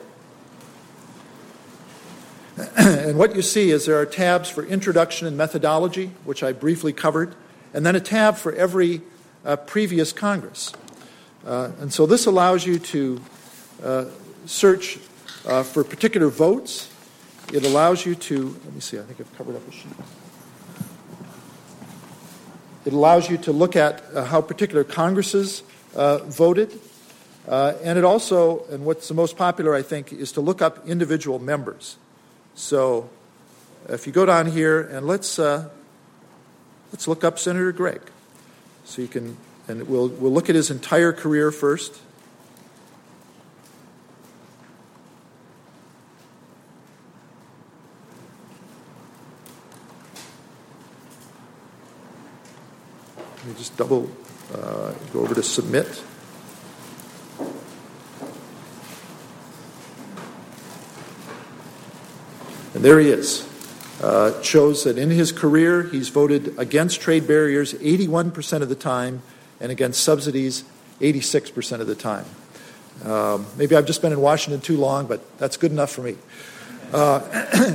and 2.77 3.17
what 3.17 3.35
you 3.35 3.41
see 3.41 3.71
is 3.71 3.85
there 3.85 3.99
are 3.99 4.05
tabs 4.05 4.49
for 4.49 4.63
introduction 4.63 5.27
and 5.27 5.37
methodology, 5.37 6.11
which 6.25 6.43
I 6.43 6.51
briefly 6.51 6.93
covered, 6.93 7.33
and 7.73 7.85
then 7.85 7.95
a 7.95 7.99
tab 7.99 8.35
for 8.35 8.53
every 8.53 9.01
uh, 9.45 9.55
previous 9.55 10.13
Congress. 10.13 10.73
Uh, 11.45 11.71
and 11.79 11.91
so 11.91 12.05
this 12.05 12.25
allows 12.27 12.65
you 12.65 12.77
to 12.77 13.21
uh, 13.83 14.05
search 14.45 14.99
uh, 15.45 15.63
for 15.63 15.83
particular 15.83 16.27
votes. 16.27 16.91
It 17.51 17.65
allows 17.65 18.05
you 18.05 18.15
to, 18.15 18.59
let 18.63 18.73
me 18.73 18.79
see, 18.79 18.99
I 18.99 19.03
think 19.03 19.19
I've 19.19 19.37
covered 19.37 19.55
up 19.55 19.67
a 19.67 19.71
sheet. 19.71 19.91
It 22.85 22.93
allows 22.93 23.29
you 23.29 23.37
to 23.39 23.51
look 23.51 23.75
at 23.75 24.03
uh, 24.13 24.25
how 24.25 24.41
particular 24.41 24.83
Congresses 24.83 25.63
voted. 25.93 26.79
Uh, 27.47 27.73
and 27.83 27.97
it 27.97 28.03
also, 28.03 28.65
and 28.69 28.85
what's 28.85 29.07
the 29.07 29.13
most 29.13 29.35
popular, 29.35 29.73
I 29.73 29.81
think, 29.81 30.13
is 30.13 30.31
to 30.33 30.41
look 30.41 30.61
up 30.61 30.87
individual 30.87 31.39
members. 31.39 31.97
So 32.53 33.09
if 33.89 34.05
you 34.05 34.13
go 34.13 34.25
down 34.25 34.45
here 34.45 34.81
and 34.81 35.07
let's, 35.07 35.39
uh, 35.39 35.69
let's 36.91 37.07
look 37.07 37.23
up 37.23 37.39
Senator 37.39 37.71
Gregg. 37.71 38.01
So 38.85 39.01
you 39.01 39.07
can, 39.07 39.37
and 39.67 39.87
we'll, 39.87 40.09
we'll 40.09 40.31
look 40.31 40.49
at 40.49 40.55
his 40.55 40.69
entire 40.69 41.13
career 41.13 41.51
first. 41.51 41.99
Let 53.37 53.47
me 53.47 53.53
just 53.57 53.75
double 53.77 54.11
uh, 54.53 54.93
go 55.11 55.21
over 55.21 55.33
to 55.33 55.41
submit. 55.41 56.03
And 62.81 62.87
there 62.87 62.99
he 62.99 63.09
is. 63.09 63.47
Uh, 64.01 64.41
shows 64.41 64.85
that 64.85 64.97
in 64.97 65.11
his 65.11 65.31
career 65.31 65.83
he's 65.83 66.09
voted 66.09 66.57
against 66.57 66.99
trade 66.99 67.27
barriers 67.27 67.75
81% 67.75 68.63
of 68.63 68.69
the 68.69 68.75
time 68.75 69.21
and 69.59 69.71
against 69.71 70.03
subsidies 70.03 70.63
86% 70.99 71.79
of 71.79 71.85
the 71.85 71.93
time. 71.93 72.25
Um, 73.05 73.45
maybe 73.55 73.75
I've 73.75 73.85
just 73.85 74.01
been 74.01 74.11
in 74.11 74.19
Washington 74.19 74.61
too 74.61 74.77
long, 74.77 75.05
but 75.05 75.37
that's 75.37 75.57
good 75.57 75.71
enough 75.71 75.91
for 75.91 76.01
me. 76.01 76.15
Uh, 76.91 77.19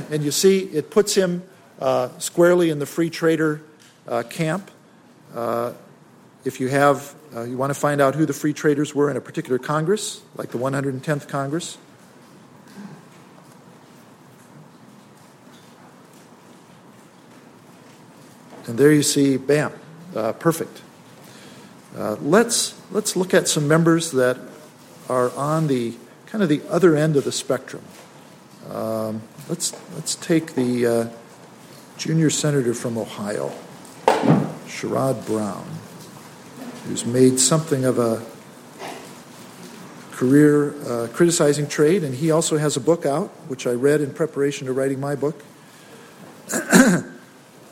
and 0.11 0.25
you 0.25 0.31
see, 0.31 0.59
it 0.59 0.91
puts 0.91 1.15
him 1.15 1.41
uh, 1.79 2.09
squarely 2.19 2.69
in 2.69 2.79
the 2.79 2.85
free 2.85 3.09
trader 3.09 3.61
uh, 4.09 4.23
camp. 4.23 4.69
Uh, 5.33 5.71
if 6.43 6.59
you 6.59 6.67
have, 6.67 7.15
uh, 7.33 7.43
you 7.43 7.55
want 7.55 7.69
to 7.73 7.79
find 7.79 8.01
out 8.01 8.13
who 8.13 8.25
the 8.25 8.33
free 8.33 8.51
traders 8.51 8.93
were 8.93 9.09
in 9.09 9.15
a 9.15 9.21
particular 9.21 9.57
Congress, 9.57 10.19
like 10.35 10.51
the 10.51 10.57
110th 10.57 11.29
Congress. 11.29 11.77
And 18.67 18.77
there 18.77 18.91
you 18.91 19.03
see, 19.03 19.37
bam, 19.37 19.71
uh, 20.15 20.33
perfect. 20.33 20.81
Uh, 21.95 22.17
let's 22.21 22.79
let's 22.91 23.15
look 23.15 23.33
at 23.33 23.47
some 23.47 23.67
members 23.67 24.11
that 24.11 24.37
are 25.09 25.31
on 25.31 25.67
the 25.67 25.95
kind 26.25 26.43
of 26.43 26.49
the 26.49 26.61
other 26.69 26.95
end 26.95 27.15
of 27.15 27.23
the 27.23 27.31
spectrum. 27.31 27.83
Um, 28.69 29.21
let's 29.47 29.73
let's 29.95 30.15
take 30.15 30.55
the 30.55 30.85
uh, 30.85 31.09
junior 31.97 32.29
senator 32.29 32.73
from 32.73 32.97
Ohio. 32.97 33.51
Sherrod 34.67 35.25
Brown, 35.25 35.65
who's 36.85 37.05
made 37.05 37.39
something 37.39 37.85
of 37.85 37.97
a 37.97 38.23
career 40.11 40.75
uh, 40.85 41.07
criticizing 41.13 41.67
trade, 41.67 42.03
and 42.03 42.13
he 42.13 42.31
also 42.31 42.57
has 42.57 42.75
a 42.75 42.81
book 42.81 43.05
out, 43.05 43.29
which 43.47 43.65
I 43.65 43.71
read 43.71 44.01
in 44.01 44.13
preparation 44.13 44.67
to 44.67 44.73
writing 44.73 44.99
my 44.99 45.15
book. 45.15 45.43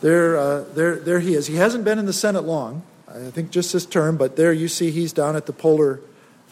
There, 0.05 0.37
uh, 0.37 0.63
there, 0.75 0.97
there 0.97 1.19
he 1.19 1.33
is. 1.33 1.47
He 1.47 1.55
hasn't 1.55 1.83
been 1.83 1.97
in 1.97 2.05
the 2.05 2.13
Senate 2.13 2.43
long, 2.43 2.83
I 3.07 3.31
think 3.31 3.49
just 3.49 3.73
this 3.73 3.87
term, 3.87 4.17
but 4.17 4.35
there 4.35 4.53
you 4.53 4.67
see 4.67 4.91
he's 4.91 5.11
down 5.11 5.35
at 5.35 5.47
the 5.47 5.51
polar 5.51 5.99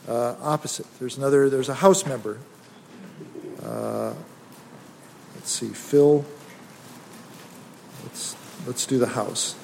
uh, 0.07 0.33
opposite. 0.41 0.87
There's 0.97 1.19
another, 1.19 1.51
there's 1.51 1.69
a 1.69 1.75
House 1.75 2.03
member. 2.07 2.39
Uh, 3.63 4.15
let's 5.35 5.51
see, 5.51 5.67
Phil. 5.67 6.25
Let's, 8.03 8.35
let's 8.65 8.87
do 8.87 8.97
the 8.97 9.09
House. 9.09 9.55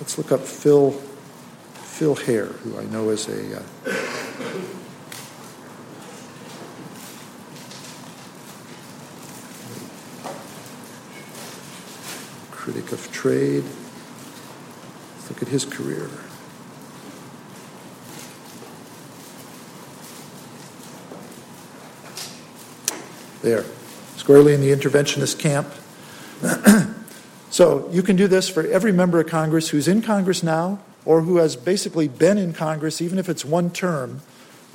Let's 0.00 0.18
look 0.18 0.32
up 0.32 0.40
Phil 0.40 0.90
Phil 1.74 2.16
Hare, 2.16 2.46
who 2.46 2.76
I 2.76 2.84
know 2.86 3.10
is 3.10 3.28
a 3.28 3.62
critic 12.60 12.92
of 12.92 13.10
trade. 13.10 13.64
Let's 15.16 15.30
look 15.30 15.42
at 15.42 15.48
his 15.48 15.64
career. 15.64 16.10
There, 23.40 23.64
squarely 24.18 24.52
in 24.52 24.60
the 24.60 24.70
interventionist 24.70 25.38
camp. 25.38 25.66
So 27.50 27.90
you 27.90 28.04
can 28.04 28.14
do 28.14 28.28
this 28.28 28.48
for 28.48 28.64
every 28.64 28.92
member 28.92 29.20
of 29.20 29.26
Congress 29.26 29.68
who's 29.68 29.88
in 29.88 30.02
Congress 30.02 30.44
now 30.44 30.78
or 31.04 31.22
who 31.22 31.38
has 31.38 31.56
basically 31.56 32.06
been 32.06 32.38
in 32.38 32.52
Congress, 32.52 33.02
even 33.02 33.18
if 33.18 33.28
it's 33.28 33.44
one 33.44 33.70
term, 33.70 34.22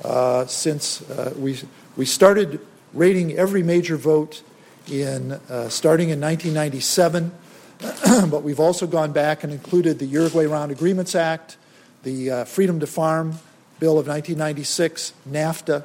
uh, 0.04 0.44
since 0.44 1.00
uh, 1.10 1.32
we, 1.38 1.58
we 1.96 2.04
started 2.04 2.60
rating 2.92 3.32
every 3.32 3.62
major 3.62 3.96
vote 3.96 4.42
in 4.90 5.32
uh, 5.32 5.70
starting 5.70 6.10
in 6.10 6.20
1997. 6.20 7.32
but 8.30 8.42
we've 8.42 8.60
also 8.60 8.86
gone 8.86 9.12
back 9.12 9.44
and 9.44 9.52
included 9.52 9.98
the 9.98 10.06
Uruguay 10.06 10.46
Round 10.46 10.72
Agreements 10.72 11.14
Act, 11.14 11.56
the 12.02 12.30
uh, 12.30 12.44
Freedom 12.44 12.80
to 12.80 12.86
Farm 12.86 13.38
Bill 13.78 13.98
of 13.98 14.06
1996, 14.06 15.12
NAFTA. 15.28 15.84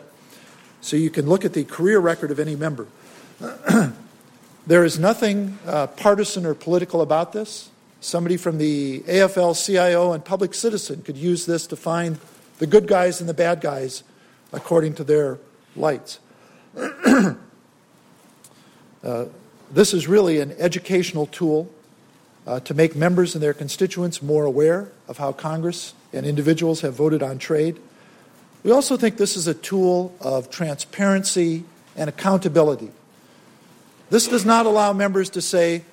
So 0.82 0.96
you 0.96 1.10
can 1.10 1.28
look 1.28 1.46
at 1.46 1.54
the 1.54 1.64
career 1.66 2.00
record 2.00 2.32
of 2.32 2.40
any 2.40 2.56
member. 2.56 2.88
There 4.68 4.86
is 4.86 5.00
nothing 5.00 5.58
uh, 5.66 5.88
partisan 5.88 6.46
or 6.46 6.54
political 6.54 7.02
about 7.02 7.34
this. 7.34 7.72
Somebody 8.00 8.38
from 8.38 8.60
the 8.60 9.00
AFL 9.02 9.66
CIO 9.66 10.14
and 10.14 10.24
public 10.24 10.54
citizen 10.54 11.02
could 11.02 11.18
use 11.18 11.48
this 11.48 11.66
to 11.68 11.76
find 11.76 12.20
the 12.60 12.68
good 12.68 12.88
guys 12.88 13.20
and 13.20 13.28
the 13.28 13.34
bad 13.34 13.60
guys 13.60 14.04
according 14.54 14.94
to 14.96 15.04
their 15.04 15.40
lights. 15.76 16.20
uh, 16.78 17.36
this 19.72 19.94
is 19.96 20.08
really 20.08 20.40
an 20.40 20.52
educational 20.60 21.26
tool 21.26 21.68
uh, 22.46 22.60
to 22.62 22.74
make 22.74 22.96
members 22.96 23.36
and 23.36 23.44
their 23.44 23.54
constituents 23.54 24.22
more 24.22 24.46
aware 24.46 24.90
of 25.08 25.18
how 25.18 25.32
Congress 25.32 25.94
and 26.14 26.26
individuals 26.26 26.82
have 26.82 26.94
voted 26.94 27.22
on 27.22 27.38
trade. 27.38 27.80
We 28.64 28.72
also 28.72 28.98
think 28.98 29.18
this 29.18 29.36
is 29.36 29.48
a 29.48 29.54
tool 29.54 30.16
of 30.20 30.50
transparency 30.50 31.64
and 31.96 32.10
accountability. 32.10 32.92
This 34.10 34.28
does 34.28 34.46
not 34.46 34.66
allow 34.66 34.94
members 34.94 35.30
to 35.32 35.42
say, 35.42 35.84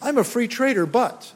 I'm 0.00 0.18
a 0.18 0.24
free 0.24 0.48
trader, 0.48 0.86
but. 0.86 1.32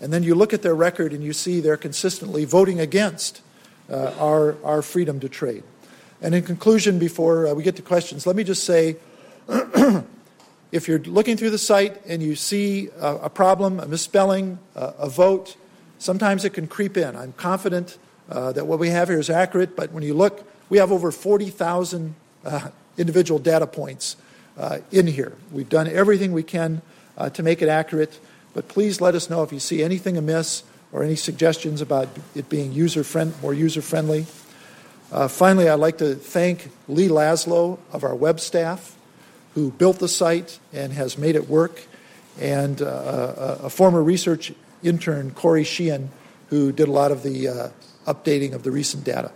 And 0.00 0.12
then 0.12 0.22
you 0.22 0.34
look 0.34 0.52
at 0.52 0.62
their 0.62 0.74
record 0.74 1.12
and 1.12 1.24
you 1.24 1.32
see 1.32 1.60
they're 1.60 1.76
consistently 1.76 2.44
voting 2.44 2.78
against 2.78 3.40
uh, 3.88 4.12
our, 4.18 4.56
our 4.62 4.82
freedom 4.82 5.20
to 5.20 5.28
trade. 5.28 5.62
And 6.20 6.34
in 6.34 6.42
conclusion, 6.42 6.98
before 6.98 7.46
uh, 7.46 7.54
we 7.54 7.62
get 7.62 7.76
to 7.76 7.82
questions, 7.82 8.26
let 8.26 8.36
me 8.36 8.44
just 8.44 8.64
say 8.64 8.96
if 10.74 10.88
you're 10.88 10.98
looking 10.98 11.36
through 11.36 11.50
the 11.50 11.58
site 11.58 12.04
and 12.04 12.20
you 12.20 12.34
see 12.34 12.88
a, 13.00 13.14
a 13.16 13.30
problem, 13.30 13.78
a 13.78 13.86
misspelling, 13.86 14.58
uh, 14.74 14.90
a 14.98 15.08
vote, 15.08 15.54
sometimes 16.00 16.44
it 16.44 16.50
can 16.50 16.66
creep 16.66 16.96
in. 16.96 17.14
I'm 17.14 17.32
confident 17.34 17.96
uh, 18.28 18.50
that 18.50 18.66
what 18.66 18.80
we 18.80 18.88
have 18.88 19.08
here 19.08 19.20
is 19.20 19.30
accurate, 19.30 19.76
but 19.76 19.92
when 19.92 20.02
you 20.02 20.14
look, 20.14 20.44
we 20.68 20.78
have 20.78 20.90
over 20.90 21.12
40,000 21.12 22.16
uh, 22.44 22.68
individual 22.98 23.38
data 23.38 23.68
points 23.68 24.16
uh, 24.58 24.78
in 24.90 25.06
here. 25.06 25.34
We've 25.52 25.68
done 25.68 25.86
everything 25.86 26.32
we 26.32 26.42
can 26.42 26.82
uh, 27.16 27.30
to 27.30 27.44
make 27.44 27.62
it 27.62 27.68
accurate, 27.68 28.18
but 28.52 28.66
please 28.66 29.00
let 29.00 29.14
us 29.14 29.30
know 29.30 29.44
if 29.44 29.52
you 29.52 29.60
see 29.60 29.80
anything 29.80 30.16
amiss 30.16 30.64
or 30.90 31.04
any 31.04 31.14
suggestions 31.14 31.82
about 31.82 32.08
it 32.34 32.48
being 32.48 32.72
user 32.72 33.04
friend, 33.04 33.32
more 33.40 33.54
user 33.54 33.80
friendly. 33.80 34.26
Uh, 35.12 35.28
finally, 35.28 35.68
I'd 35.68 35.74
like 35.74 35.98
to 35.98 36.16
thank 36.16 36.68
Lee 36.88 37.06
Laszlo 37.06 37.78
of 37.92 38.02
our 38.02 38.16
web 38.16 38.40
staff 38.40 38.96
who 39.54 39.70
built 39.70 39.98
the 39.98 40.08
site 40.08 40.58
and 40.72 40.92
has 40.92 41.16
made 41.16 41.36
it 41.36 41.48
work, 41.48 41.82
and 42.40 42.82
uh, 42.82 42.86
a, 42.86 43.66
a, 43.66 43.70
former 43.70 44.02
research 44.02 44.52
intern, 44.82 45.30
Corey 45.30 45.64
Sheehan, 45.64 46.10
who 46.48 46.72
did 46.72 46.88
a 46.88 46.92
lot 46.92 47.12
of 47.12 47.22
the 47.22 47.48
uh, 47.48 47.68
updating 48.06 48.52
of 48.52 48.64
the 48.64 48.70
recent 48.70 49.04
data. 49.04 49.30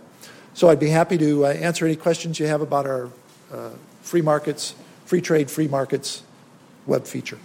So 0.53 0.69
I'd 0.69 0.79
be 0.79 0.89
happy 0.89 1.17
to 1.17 1.45
uh, 1.45 1.49
answer 1.49 1.85
any 1.85 1.95
questions 1.95 2.39
you 2.39 2.47
have 2.47 2.61
about 2.61 2.85
our 2.85 3.09
free 4.01 4.21
markets 4.21 4.75
free 5.09 5.21
trade, 5.21 5.49
free 5.49 5.67
markets 5.67 6.21
web 6.85 7.07
feature. 7.07 7.39